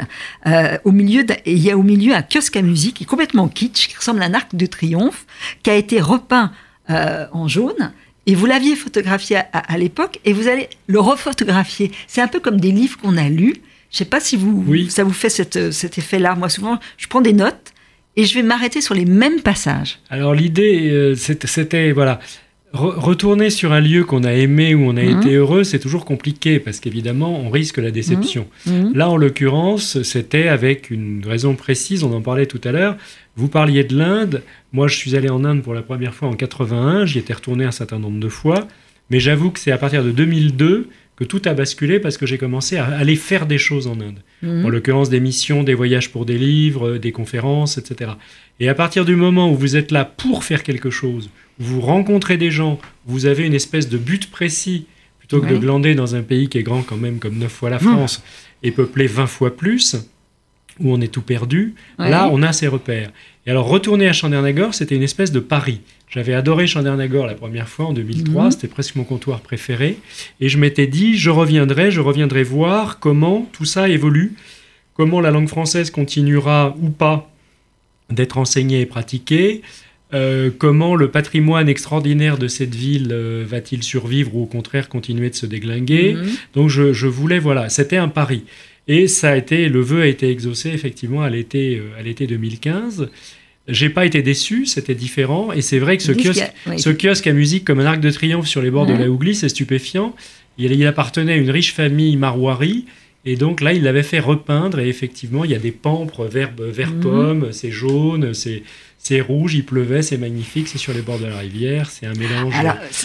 [0.84, 3.48] au milieu, et il y a au milieu un kiosque à musique qui est complètement
[3.48, 5.26] kitsch, qui ressemble à un arc de triomphe,
[5.62, 6.52] qui a été repeint
[6.88, 7.92] en jaune
[8.26, 11.90] et vous l'aviez photographié à, l'époque et vous allez le refotographier.
[12.06, 13.56] C'est un peu comme des livres qu'on a lus.
[13.90, 16.34] Je ne sais pas si vous, ça vous fait cet effet-là.
[16.34, 17.72] Moi, souvent, je prends des notes
[18.16, 19.98] et je vais m'arrêter sur les mêmes passages.
[20.10, 22.20] Alors l'idée, euh, c'était voilà,
[22.72, 25.18] retourner sur un lieu qu'on a aimé, où on a mhm.
[25.18, 28.46] été heureux, c'est toujours compliqué parce qu'évidemment, on risque la déception.
[28.66, 28.72] Mhm.
[28.72, 28.94] Mhm.
[28.94, 32.96] Là, en l'occurrence, c'était avec une raison précise, on en parlait tout à l'heure.
[33.36, 34.42] Vous parliez de l'Inde.
[34.72, 37.06] Moi, je suis allé en Inde pour la première fois en 81.
[37.06, 38.66] J'y étais retourné un certain nombre de fois.
[39.10, 42.38] Mais j'avoue que c'est à partir de 2002 que tout a basculé parce que j'ai
[42.38, 44.20] commencé à aller faire des choses en Inde.
[44.44, 48.12] En l'occurrence, des missions, des voyages pour des livres, des conférences, etc.
[48.58, 51.30] Et à partir du moment où vous êtes là pour faire quelque chose,
[51.62, 54.86] vous rencontrez des gens, vous avez une espèce de but précis,
[55.18, 57.70] plutôt que de glander dans un pays qui est grand quand même comme 9 fois
[57.70, 57.80] la mmh.
[57.80, 58.22] France
[58.62, 59.96] et peuplé 20 fois plus,
[60.80, 63.10] où on est tout perdu, là on a ses repères.
[63.46, 65.80] Et alors retourner à Chandernagore, c'était une espèce de pari.
[66.08, 68.50] J'avais adoré Chandernagore la première fois en 2003, mmh.
[68.50, 69.98] c'était presque mon comptoir préféré,
[70.40, 74.34] et je m'étais dit, je reviendrai, je reviendrai voir comment tout ça évolue,
[74.94, 77.30] comment la langue française continuera ou pas
[78.10, 79.62] d'être enseignée et pratiquée,
[80.14, 85.30] euh, comment le patrimoine extraordinaire de cette ville euh, va-t-il survivre ou au contraire continuer
[85.30, 86.30] de se déglinguer mhm.
[86.54, 88.44] Donc je, voulais, voilà, c'était un pari.
[88.88, 92.26] Et ça a été, le vœu a été exaucé effectivement à l'été, euh, à l'été
[92.26, 93.08] 2015.
[93.68, 95.52] J'ai pas été déçu, c'était différent.
[95.52, 98.48] Et c'est vrai que ce kiosque, ce kiosque à musique comme un arc de triomphe
[98.48, 100.14] sur les bords de la Hougli, c'est stupéfiant.
[100.58, 102.84] Il, il, appartenait à une riche famille marouari.
[103.24, 104.80] Et donc là, il l'avait fait repeindre.
[104.80, 107.00] Et effectivement, il y a des pampres vert, vert mhm.
[107.00, 108.64] pomme, c'est jaune, c'est
[109.02, 112.14] c'est rouge, il pleuvait, c'est magnifique, c'est sur les bords de la rivière, c'est un
[112.14, 112.54] mélange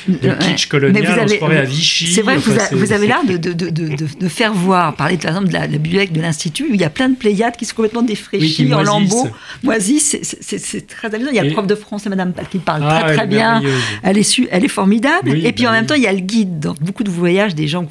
[0.08, 2.14] de kitsch colonial, on se croirait à Vichy.
[2.14, 5.54] C'est vrai que vous, avez l'air de, de, de, faire voir, parler par exemple de
[5.54, 8.04] la, la bibliothèque de l'Institut, où il y a plein de pléiades qui sont complètement
[8.04, 9.28] défraîchies en lambeaux,
[9.64, 11.32] moisies, c'est très amusant.
[11.32, 13.64] Il y a le prof de français, Madame qui parle ah, très très bien,
[14.04, 16.20] elle est, elle est formidable, et puis en bah même temps, il y a le
[16.20, 17.88] guide, dans beaucoup de voyages, des gens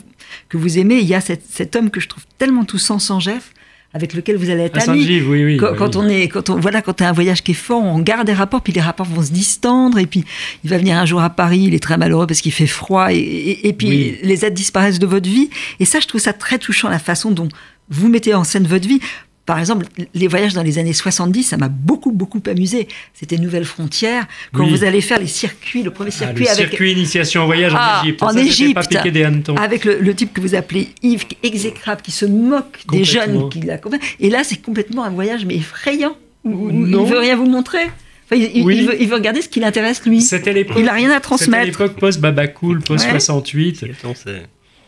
[0.49, 3.19] que vous aimez, il y a cet, cet homme que je trouve tellement touchant, sans
[3.19, 3.51] Jeff,
[3.93, 5.05] avec lequel vous allez être ami.
[5.23, 7.99] Oui, oui, quand, on est, quand on, voilà, quand un voyage qui est fort, on
[8.01, 10.25] garde des rapports, puis les rapports vont se distendre, et puis
[10.65, 13.09] il va venir un jour à Paris, il est très malheureux parce qu'il fait froid,
[13.11, 15.51] et, puis les êtres disparaissent de votre vie.
[15.81, 17.49] Et ça, je trouve ça très touchant, la façon dont
[17.89, 19.01] vous mettez en scène votre vie.
[19.47, 22.89] Par exemple, les voyages dans les années 70, ça m'a beaucoup, beaucoup amusé.
[23.15, 24.27] C'était Nouvelle Frontière.
[24.53, 27.47] Quand vous allez faire les circuits, le premier ah, circuit ah, le circuit initiation en
[27.47, 28.23] voyage en ah, Égypte.
[28.25, 28.97] En Égypte.
[29.57, 34.01] Avec le, type que vous appelez Yves, exécrable, qui se moque des jeunes qui l'accompagnent.
[34.19, 36.17] Et là, c'est complètement un voyage, mais effrayant.
[36.45, 37.87] Où, il veut rien vous montrer.
[38.33, 40.29] il, veut, il, veut, regarder ce qui l'intéresse lui.
[40.77, 41.65] Il n'a rien à transmettre.
[41.65, 43.85] C'était l'époque post-Babacool, post-68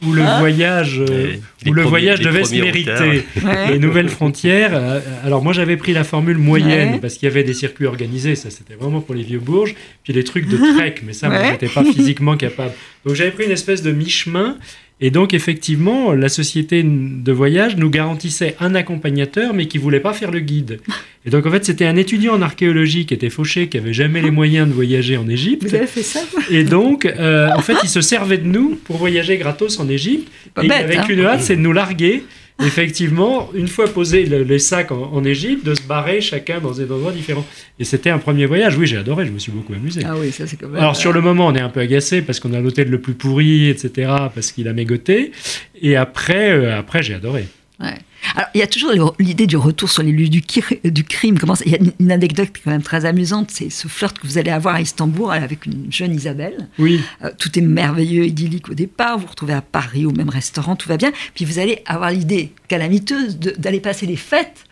[0.07, 0.39] où le ah.
[0.39, 3.25] voyage, euh, où le voyage devait se mériter.
[3.71, 4.71] Les nouvelles frontières.
[4.75, 8.35] Euh, alors moi j'avais pris la formule moyenne parce qu'il y avait des circuits organisés,
[8.35, 11.43] ça c'était vraiment pour les vieux bourges, puis les trucs de trek, mais ça moi
[11.51, 12.73] j'étais pas physiquement capable.
[13.05, 14.57] Donc j'avais pris une espèce de mi-chemin
[15.01, 20.13] et donc, effectivement, la société de voyage nous garantissait un accompagnateur, mais qui voulait pas
[20.13, 20.81] faire le guide.
[21.27, 24.23] Et donc, en fait, c'était un étudiant en archéologie qui était fauché, qui avait jamais
[24.23, 25.69] les moyens de voyager en Égypte.
[25.69, 28.97] Vous avez fait ça Et donc, euh, en fait, il se servait de nous pour
[28.97, 30.33] voyager gratos en Égypte.
[30.63, 31.07] Et avec hein.
[31.09, 32.25] une hâte, c'est de nous larguer
[32.65, 37.13] effectivement, une fois posé les sacs en, Égypte, de se barrer chacun dans des endroits
[37.13, 37.47] différents.
[37.79, 38.77] Et c'était un premier voyage.
[38.77, 40.03] Oui, j'ai adoré, je me suis beaucoup amusé.
[40.05, 40.81] Ah oui, ça c'est quand même.
[40.81, 43.15] Alors sur le moment, on est un peu agacé parce qu'on a l'hôtel le plus
[43.15, 45.33] pourri, etc., parce qu'il a mégoté.
[45.81, 47.47] Et après, euh, après j'ai adoré.
[47.81, 47.95] Ouais.
[48.35, 50.43] Alors, il y a toujours l'idée du retour sur les lieux du,
[50.85, 51.39] du crime.
[51.39, 54.39] Comment il y a une anecdote quand même très amusante, c'est ce flirt que vous
[54.39, 56.69] allez avoir à Istanbul avec une jeune Isabelle.
[56.79, 57.01] Oui.
[57.25, 59.17] Euh, tout est merveilleux, idyllique au départ.
[59.19, 61.13] Vous vous retrouvez à Paris au même restaurant, tout va bien.
[61.35, 64.65] Puis vous allez avoir l'idée calamiteuse d'aller passer les fêtes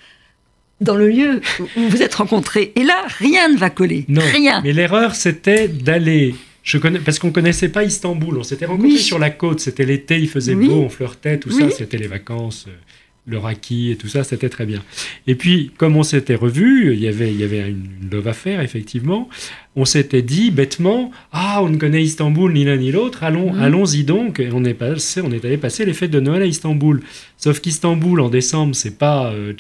[0.81, 1.41] dans le lieu
[1.77, 2.73] où vous êtes rencontrés.
[2.77, 4.05] Et là, rien ne va coller.
[4.09, 4.23] Non.
[4.33, 4.61] Rien.
[4.63, 6.35] Mais l'erreur, c'était d'aller
[6.67, 8.39] je connais, parce qu'on connaissait pas Istanbul.
[8.39, 9.61] On s'était rencontrés sur la côte.
[9.61, 11.71] C'était l'été, il faisait beau, on flirtait, tout ça.
[11.71, 12.67] C'était les vacances.
[13.27, 14.83] Le raki et tout ça, c'était très bien.
[15.27, 18.61] Et puis, comme on s'était revus, il y avait, il y avait une love affaire,
[18.61, 19.29] effectivement.
[19.77, 23.63] On s'était dit bêtement Ah, on ne connaît Istanbul ni l'un ni l'autre, allons, Mhm.
[23.63, 24.41] allons-y donc.
[24.41, 27.03] Et on est, passé, on est allé passer les fêtes de Noël à Istanbul.
[27.39, 29.53] Sauf qu'Istanbul en décembre, c'est pas euh,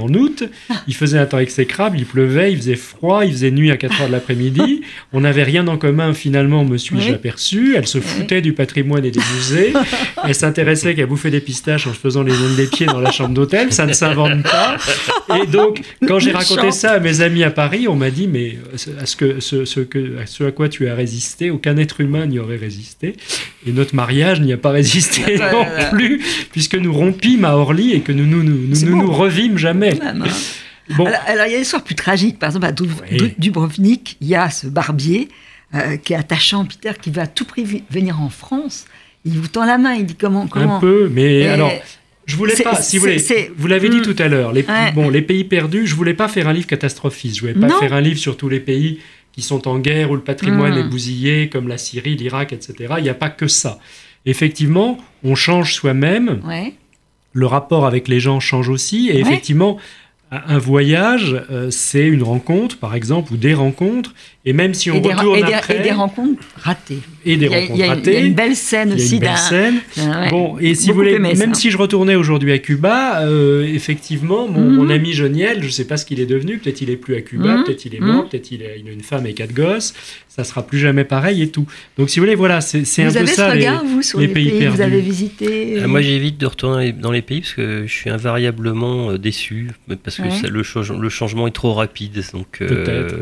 [0.00, 0.42] en août.
[0.88, 4.00] Il faisait un temps exécrable, il pleuvait, il faisait froid, il faisait nuit à 4
[4.00, 4.82] heures de l'après-midi.
[5.12, 7.14] On n'avait rien en commun finalement, me suis-je Oui.
[7.14, 7.74] aperçu.
[7.76, 9.72] Elle se foutait du patrimoine et des musées.
[10.26, 13.12] Elle s'intéressait qu'à bouffer des pistaches en se faisant les ongles des pieds dans la
[13.12, 13.72] chambre d'hôtel.
[13.72, 14.76] Ça ne s'invente pas.
[15.42, 18.58] Et donc, quand j'ai raconté ça à mes amis à Paris, on m'a dit mais
[18.74, 21.76] euh, à ce, que, ce, ce que, à ce à quoi tu as résisté, aucun
[21.76, 23.14] être humain n'y aurait résisté.
[23.66, 26.20] Et notre mariage n'y a pas résisté non plus,
[26.52, 29.94] puisque nous rompîmes à Orly et que nous nous, nous, nous, nous, revîmes jamais.
[29.94, 30.30] Même, hein.
[30.96, 32.38] Bon, Alors, alors, il y a des histoires plus tragiques.
[32.40, 32.72] Par exemple, à
[33.38, 35.28] Dubrovnik, il y a ce barbier
[35.74, 38.86] euh, qui est attachant, Peter, qui va à tout prix venir en France.
[39.24, 40.46] Il vous tend la main, il dit comment.
[40.48, 41.72] comment un peu, mais Et- alors.
[42.24, 44.02] Je voulais pas, si vous voulez, vous l'avez dit Mm.
[44.02, 44.92] tout à l'heure, les, Ouais.
[44.94, 47.78] bon, les pays perdus, je voulais pas faire un livre catastrophiste, je voulais pas Non.
[47.80, 49.00] faire un livre sur tous les pays
[49.32, 50.78] qui sont en guerre où le patrimoine Mm.
[50.78, 52.94] est bousillé, comme la Syrie, l'Irak, etc.
[52.98, 53.78] Il n'y a pas que ça.
[54.26, 56.74] Effectivement, on change soi-même, Ouais.
[57.32, 59.20] le rapport avec les gens change aussi, et Ouais.
[59.20, 59.78] effectivement,
[60.30, 64.14] un voyage, euh, c'est une rencontre, par exemple, ou des rencontres,
[64.46, 67.00] et même si on Et retourne et des- après, et des rencontres ratées.
[67.24, 68.88] Et des il y a, rencontres il y a- il y a une belle scène
[68.94, 69.36] il y a aussi une belle d'un.
[69.36, 69.74] scène.
[69.96, 70.30] ouais.
[70.30, 74.48] Bon, et si vous voulez, aimé même si je retournais aujourd'hui à Cuba, euh, effectivement,
[74.48, 74.74] mon, Mhm.
[74.76, 77.14] mon ami Joniel, je ne sais pas ce qu'il est devenu, peut-être il est plus
[77.14, 77.64] à Cuba, Mhm.
[77.64, 78.28] peut-être il est mort, Mhm.
[78.28, 79.94] peut-être il, a- il a une femme et quatre gosses,
[80.28, 81.66] ça sera plus jamais pareil et tout.
[81.98, 83.54] Donc si vous voulez, voilà, c'est c'est un Vous peu avez ce ça.
[83.54, 86.38] les- regard, vous, sur les les, pays pays, que vous avez visités Euh, moi, j'évite
[86.38, 89.68] de retourner dans les- les pays parce que je suis invariablement euh, déçu,
[90.02, 90.30] parce que Ouais.
[90.30, 92.22] ça- le, change- le changement est trop rapide.
[92.32, 93.14] Donc, euh, Peut-être.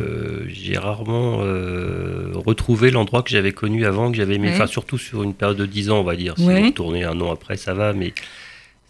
[0.49, 4.49] j'ai rarement euh, retrouvé l'endroit que j'avais connu avant, que j'avais aimé.
[4.49, 4.55] Ouais.
[4.55, 6.35] Enfin, surtout sur une période de 10 ans, on va dire.
[6.39, 6.61] Si Ouais.
[6.61, 8.13] vous retournez un an après, ça va, mais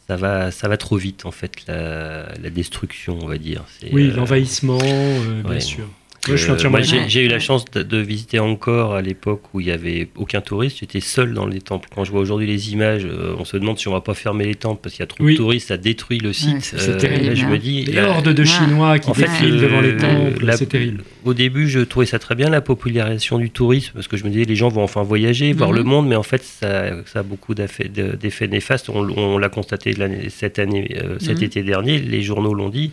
[0.06, 3.64] ça va, ça va trop vite, en fait, la, la destruction, on va dire.
[3.78, 5.60] C'est, Oui, euh, l'envahissement, euh, bien ouais.
[5.60, 5.84] sûr.
[6.28, 9.42] Moi, je suis entièrement moi, j'ai, eu la chance de, de visiter Angkor à l'époque
[9.54, 10.78] où il n'y avait aucun touriste.
[10.80, 11.88] J'étais seul dans les temples.
[11.94, 14.44] Quand je vois aujourd'hui les images, euh, on se demande si on va pas fermer
[14.44, 15.32] les temples parce qu'il y a trop Oui.
[15.32, 16.50] de touristes, ça détruit le site.
[16.56, 17.48] Ouais, c'est Euh, terrible, là, je hein.
[17.48, 18.44] me dis, Les la- hordes de Ah.
[18.44, 21.04] Chinois qui en défilent devant les le- temples, la- c'est terrible.
[21.24, 24.28] Au début, je trouvais ça très bien, la popularisation du tourisme, parce que je me
[24.30, 25.76] disais, les gens vont enfin voyager, voir Mhm.
[25.76, 28.90] le monde, mais en fait, ça, ça a beaucoup d'effets de- d'effets néfastes.
[28.90, 31.44] On, on l'a constaté l'année- cette année, euh, cet Mhm.
[31.44, 32.90] été dernier, les journaux l'ont dit.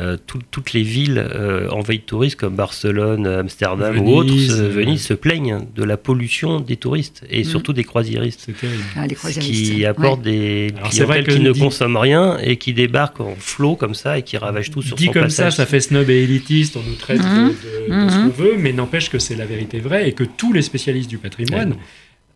[0.00, 4.56] Euh, tout- toutes les villes euh, envahies de touristes comme Barcelone, Amsterdam ou autres, Venise,
[4.56, 7.44] se- euh, Venise se plaignent de la pollution des touristes et Mhm.
[7.44, 8.40] surtout des croisiéristes.
[8.46, 8.82] C'est terrible.
[8.96, 9.74] Ah, les Ce croisiéristes.
[9.74, 13.20] qui apporte des Alors, c'est vrai clientèles qui ne dit- consomment rien et qui débarquent
[13.20, 15.52] en flot comme ça et qui ravagent tout sur Dit son comme passage.
[15.52, 17.48] ça, ça fait snob et élitiste, on nous traite de- Mhm.
[17.48, 18.22] de, de ce Mhm.
[18.32, 21.18] qu'on veut, mais n'empêche que c'est la vérité vraie et que tous les spécialistes du
[21.18, 21.74] patrimoine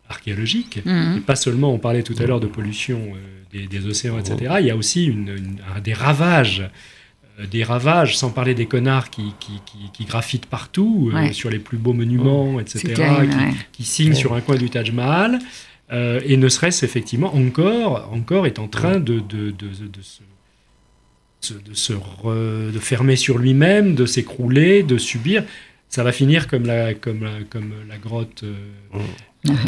[0.09, 1.17] archéologique, Mhm.
[1.17, 3.17] et pas seulement, on parlait tout à l'heure de pollution euh,
[3.51, 6.69] des, des océans, etc., il y a aussi une- une- un- des ravages,
[7.51, 11.59] des ravages, sans parler des connards qui, qui, qui- qui graffitent partout, euh, sur les
[11.59, 13.51] plus beaux monuments, etc., terrible, qui, ouais.
[13.73, 14.15] qui signent Ouais.
[14.15, 15.39] sur un coin du Taj Mahal.
[15.91, 20.21] euh, et ne serait-ce effectivement encore, encore est en train de, de, de, de se,
[21.41, 25.43] se- de, se re- de fermer sur lui-même, de s'écrouler, de subir.
[25.89, 28.43] Ça va finir comme la, comme la, comme la grotte.
[28.43, 28.55] euh,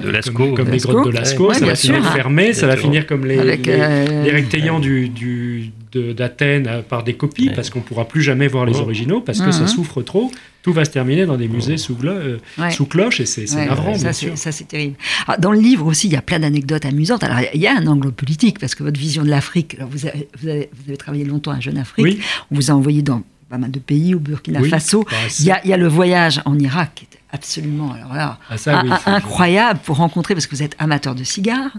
[0.03, 0.33] de Lascaux.
[0.47, 2.11] comme, comme les grottes de Lascaux, Ouais, ça bien va finir sûr, hein.
[2.15, 6.67] fermé, ça va finir comme les, Avec, les, euh, les rectaillants du, du, de- d'Athènes
[6.67, 7.55] euh, par des copies, Ouais.
[7.55, 8.81] parce qu'on pourra plus jamais voir les Ouais.
[8.81, 9.51] originaux, parce que Mhm.
[9.51, 10.31] ça souffre trop.
[10.63, 12.71] Tout va se terminer dans des musées sous, glo- euh, Ouais.
[12.71, 14.95] sous cloche, et c'est, Ouais, navrant, ça, c'est, terrible.
[15.27, 17.23] Ah, dans le livre aussi, il y a plein d'anecdotes amusantes.
[17.23, 20.05] Alors, il y a un angle politique, parce que votre vision de l'Afrique, alors vous,
[20.05, 22.19] avez, vous, avez, vous avez travaillé longtemps à Jeune Afrique, Oui,
[22.51, 24.67] on vous a envoyé dans pas mal de pays, au Burkina Oui.
[24.69, 25.05] Faso.
[25.09, 28.13] bah, Il y, a, il y a le voyage en Irak, qui est absolument, alors
[28.13, 31.71] là, ah, ça, oui, incroyable pour rencontrer, parce que vous êtes amateur de cigares,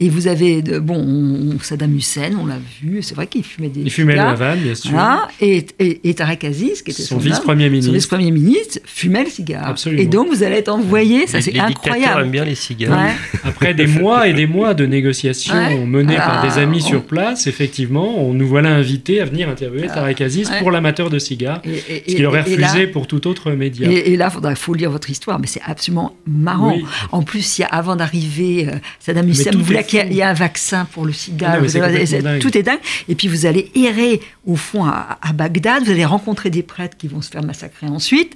[0.00, 3.68] et vous avez, de, bon, on- Saddam Hussein, on l'a vu, c'est vrai qu'il fumait
[3.68, 4.20] des Il fumait le.
[4.20, 4.90] Havane, bien sûr.
[4.92, 7.92] Voilà, et, et, et Tarek Aziz, qui était Son son, vice-premier son ministre.
[7.92, 9.66] vice-premier ministre, fumait le cigare.
[9.68, 10.02] Absolument.
[10.02, 12.22] Et donc, vous allez être envoyé, ça c'est incroyable.
[12.22, 12.98] aiment bien les cigares.
[12.98, 13.12] Ouais.
[13.44, 15.84] Après des mois et des mois de négociations Ouais.
[15.84, 19.48] menées par Ah, des amis on- sur place, effectivement, on nous voilà invités à venir
[19.48, 20.58] interviewer Tarek Aziz ouais.
[20.60, 23.90] pour l'amateur de cigares, Et, et- ce qu'il aurait là- refusé pour tout autre média.
[23.90, 26.74] Et, et là, il faut lire votre histoire, mais c'est absolument marrant.
[26.76, 26.84] Oui.
[27.10, 30.32] En plus, il y a, avant d'arriver, euh, Saddam Hussein voulait qu'il y, ait un
[30.34, 31.54] vaccin pour le sida.
[31.54, 32.78] Ah non, tout est dingue.
[33.08, 35.84] Et puis, vous allez errer au fond à, à Bagdad.
[35.84, 38.34] Vous allez rencontrer des prêtres qui vont se faire massacrer ensuite.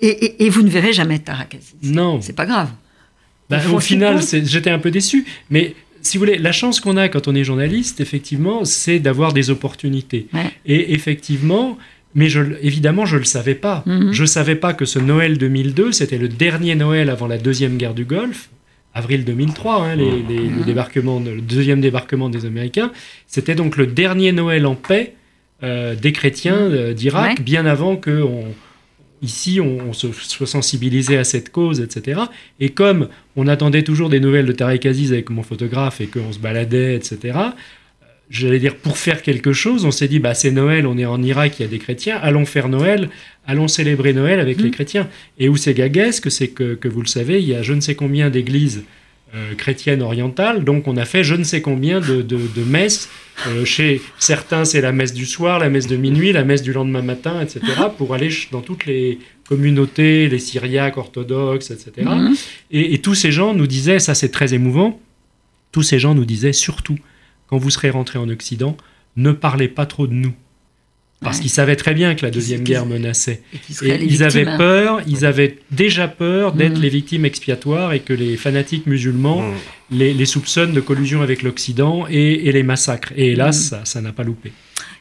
[0.00, 1.74] Et, et- et vous ne verrez jamais Tarek Aziz.
[1.92, 2.20] Non.
[2.20, 2.68] C'est pas grave.
[3.48, 5.24] Bah, Au final, j'étais un peu déçu.
[5.50, 9.32] Mais si vous voulez, la chance qu'on a quand on est journaliste, effectivement, c'est d'avoir
[9.32, 10.26] des opportunités.
[10.32, 10.50] Ouais.
[10.66, 11.78] Et effectivement,
[12.14, 13.82] mais je, évidemment, je ne le savais pas.
[13.86, 14.12] Mhm.
[14.12, 17.76] Je ne savais pas que ce Noël 2002, c'était le dernier Noël avant la deuxième
[17.76, 18.48] guerre du Golfe.
[18.94, 22.92] Avril 2003, hein, les, les- le, débarquement de- le deuxième débarquement des Américains.
[23.26, 25.14] C'était donc le dernier Noël en paix
[25.62, 27.42] euh, des chrétiens euh, d'Irak, Ouais.
[27.44, 28.52] bien avant que on-
[29.22, 32.22] ici, on, se soit sensibilisé à cette cause, etc.
[32.58, 36.32] Et comme on attendait toujours des nouvelles de Tarek Aziz avec mon photographe et qu'on
[36.32, 37.38] se baladait, etc.,
[38.30, 41.22] j'allais dire, pour faire quelque chose, on s'est dit, bah, c'est Noël, on est en
[41.22, 43.10] Irak, il y a des chrétiens, allons faire Noël,
[43.46, 44.72] allons célébrer Noël avec les mmh.
[44.72, 45.08] chrétiens.
[45.38, 47.80] Et où c'est gaguesque, c'est que, que, vous le savez, il y a je ne
[47.80, 48.84] sais combien d'églises
[49.34, 53.08] euh, chrétiennes orientales, donc on a fait je ne sais combien de, de, messes.
[53.46, 56.72] Euh, chez certains, c'est la messe du soir, la messe de minuit, la messe du
[56.72, 57.60] lendemain matin, etc.,
[57.96, 59.18] pour aller dans toutes les
[59.48, 62.06] communautés, les syriaques orthodoxes, etc.
[62.06, 62.34] Mmh.
[62.72, 65.00] Et, et tous ces gens nous disaient, ça c'est très émouvant,
[65.70, 66.98] tous ces gens nous disaient surtout,
[67.52, 68.78] quand vous serez rentré en Occident,
[69.16, 70.32] ne parlez pas trop de nous.
[71.20, 73.42] Parce qu'ils savaient très bien que la Deuxième Guerre menaçait.
[73.82, 74.56] Et, ils avaient hein.
[74.56, 76.80] peur, ils avaient déjà peur d'être mm.
[76.80, 79.98] les victimes expiatoires et que les fanatiques musulmans mm.
[79.98, 83.12] les, soupçonnent de collusion avec l'Occident et, les massacrent.
[83.16, 83.84] Et hélas, mm.
[83.84, 84.50] ça n'a pas loupé.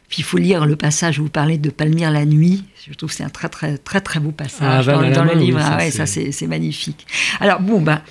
[0.10, 2.66] Puis il faut lire le passage où vous parlez de Palmyre la nuit.
[2.86, 5.60] Je trouve que c'est un très très très très beau passage ah, dans, le livre.
[5.62, 7.08] ah, ouais, ça c'est magnifique.
[7.39, 8.04] Alors bon, bah,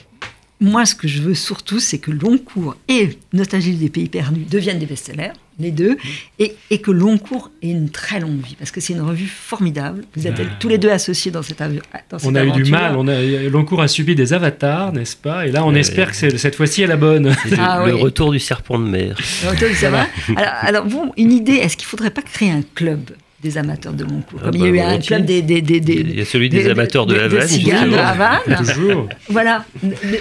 [0.61, 4.79] moi, ce que je veux surtout, c'est que Longcourt et Nostalgie des pays perdus deviennent
[4.79, 5.97] des best-sellers, les deux,
[6.39, 10.05] et, et, que Longcourt ait une très longue vie, parce que c'est une revue formidable.
[10.15, 12.95] Vous êtes tous les deux associés dans cette, dans On a eu du mal.
[12.97, 15.47] On a, Longcourt a subi des avatars, n'est-ce pas?
[15.47, 17.35] Et là, on espère que cette fois-ci est la bonne.
[17.63, 19.19] Ah le, retour du serpent de mer.
[19.43, 20.07] Le retour du serpent.
[20.37, 23.11] Alors, alors bon, une idée, est-ce qu'il ne faudrait pas créer un club?
[23.43, 24.41] Des amateurs de Moncourt.
[24.43, 26.25] Ah Comme il y a bah, eu un club des, des, des, Il y a
[26.25, 27.49] celui des, amateurs de Havane.
[27.49, 28.41] De, Havane.
[28.59, 29.09] toujours.
[29.29, 29.65] Voilà,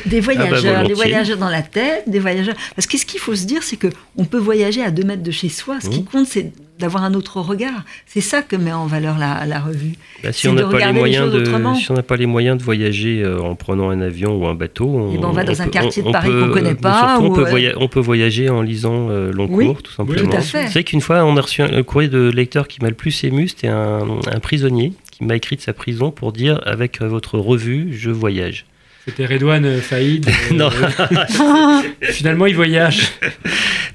[0.05, 2.55] des voyageurs, ah bah, des voyageurs dans la tête, des voyageurs.
[2.75, 5.31] Parce que ce qu'il faut se dire, c'est qu'on peut voyager à deux mètres de
[5.31, 5.79] chez soi.
[5.81, 6.05] Ce qui mmh.
[6.05, 7.83] compte, c'est d'avoir un autre regard.
[8.05, 9.93] C'est ça que met en valeur la, la revue.
[10.23, 11.43] Bah, si on n'a pas les moyens de,
[11.75, 14.55] si on n'a pas les moyens de voyager euh, en prenant un avion ou un
[14.55, 17.17] bateau, on, eh ben on va dans un quartier de Paris qu'on ne connaît pas.
[17.17, 20.29] Surtout, on, peut euh, on, peut voyager en lisant euh, long cours, tout simplement.
[20.31, 23.23] Oui, savez qu'une fois, on a reçu un, courrier de lecteur qui m'a le plus
[23.23, 23.47] ému.
[23.47, 24.01] C'était un,
[24.31, 28.65] un prisonnier qui m'a écrit de sa prison pour dire avec votre revue, je voyage.
[29.09, 30.29] C'était Redouane Faïd.
[30.53, 30.69] non.
[32.01, 33.01] finalement, il voyage.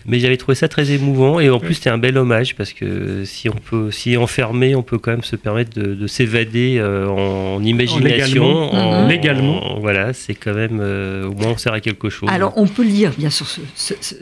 [0.06, 3.24] Mais j'avais trouvé ça très émouvant et en plus c'était un bel hommage parce que
[3.24, 7.62] si on peut, si enfermé, on peut quand même se permettre de, s'évader euh, en,
[7.62, 9.78] imagination, en, légalement.
[9.80, 12.28] voilà, c'est quand même euh, au moins on sert à quelque chose.
[12.30, 14.14] Alors on peut lire bien sûr ce, ce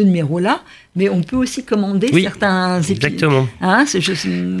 [0.00, 0.62] numéro-là,
[0.96, 2.96] mais on peut aussi commander certains épisodes.
[2.96, 3.46] Exactement.
[3.60, 3.84] Hein,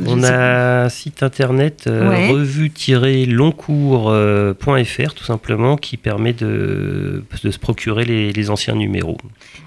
[0.06, 8.04] on a un site internet euh, revue-longcourt.fr tout simplement qui permet de, de se procurer
[8.04, 9.18] les, anciens numéros.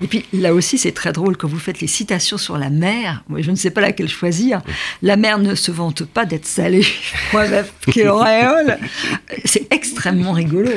[0.01, 3.25] Et puis là aussi c'est très drôle quand vous faites les citations sur la mer.
[3.27, 4.61] Moi, je ne sais pas laquelle choisir.
[5.01, 6.85] La mer ne se vante pas d'être salée.
[7.33, 7.45] Moi,
[9.45, 10.71] c'est extrêmement rigolo.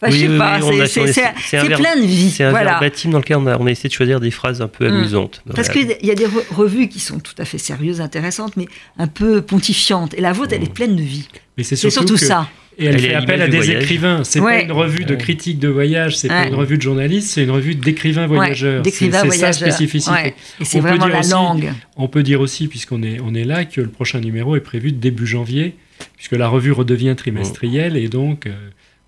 [0.00, 2.30] Enfin, je sais pas, c'est plein de vie.
[2.30, 2.72] C'est un voilà.
[2.72, 4.94] verbatim dans lequel on a, on a, essayé de choisir des phrases un peu mm.
[4.94, 5.42] amusantes.
[5.54, 8.66] Parce qu'il y a des revues qui sont tout à fait sérieuses, intéressantes, mais
[8.98, 10.14] un peu pontifiantes.
[10.14, 10.74] Et la vôtre, elle est mm.
[10.74, 11.28] pleine de vie.
[11.56, 12.48] Mais c'est surtout, ça.
[12.80, 14.22] Et elle, fait appel à des écrivains.
[14.22, 17.42] C'est pas une revue de critique de voyage, c'est pas une revue de journalistes, c'est
[17.42, 18.84] une revue d'écrivains voyageurs.
[18.84, 20.34] c'est sa spécificité.
[20.60, 21.72] Et c'est vraiment la langue.
[21.96, 24.92] On peut dire aussi, puisqu'on est, on est là, que le prochain numéro est prévu
[24.92, 25.74] début janvier,
[26.16, 28.46] puisque la revue redevient trimestrielle et donc.
[28.46, 28.52] Euh,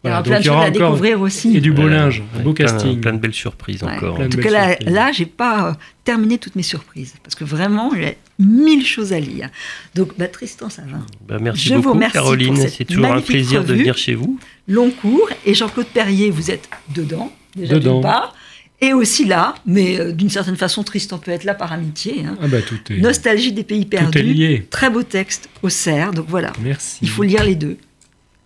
[0.02, 1.56] il y aura plein de choses à découvrir aussi.
[1.56, 3.00] Et du beau linge, un beau casting.
[3.00, 4.18] Plein, de belles surprises encore.
[4.18, 5.72] En tout cas, là, là j'ai pas euh,
[6.04, 7.14] terminé toutes mes surprises.
[7.22, 9.50] Parce que vraiment, j'ai mille choses à lire.
[9.94, 10.82] Donc, bah, Tristan ça
[11.28, 12.68] Bah, merci je beaucoup, vous remercie Caroline.
[12.68, 14.38] C'est toujours un plaisir de venir chez vous.
[14.68, 15.28] Long cours.
[15.44, 18.00] Et Jean-Claude Perrier, vous êtes dedans, déjà dedans.
[18.00, 18.34] part.
[18.82, 22.24] Et aussi là, mais euh, d'une certaine façon, Tristan peut être là par amitié.
[22.24, 22.38] Hein.
[22.40, 22.96] Ah bah, tout est...
[22.96, 24.10] Nostalgie des pays perdus.
[24.10, 24.66] Tout est lié.
[24.70, 26.12] Très beau texte au cerf.
[26.12, 26.54] Donc voilà.
[26.62, 27.00] Merci.
[27.02, 27.76] Il faut lire les deux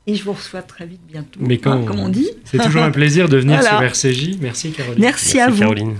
[0.07, 1.40] et je vous reçois très vite bientôt.
[1.40, 2.28] Mais quand, comme on dit.
[2.44, 4.38] C'est toujours un plaisir de venir sur RCJ.
[4.40, 5.00] Merci Caroline.
[5.00, 5.59] Merci, à vous.
[5.59, 5.96] Caroline.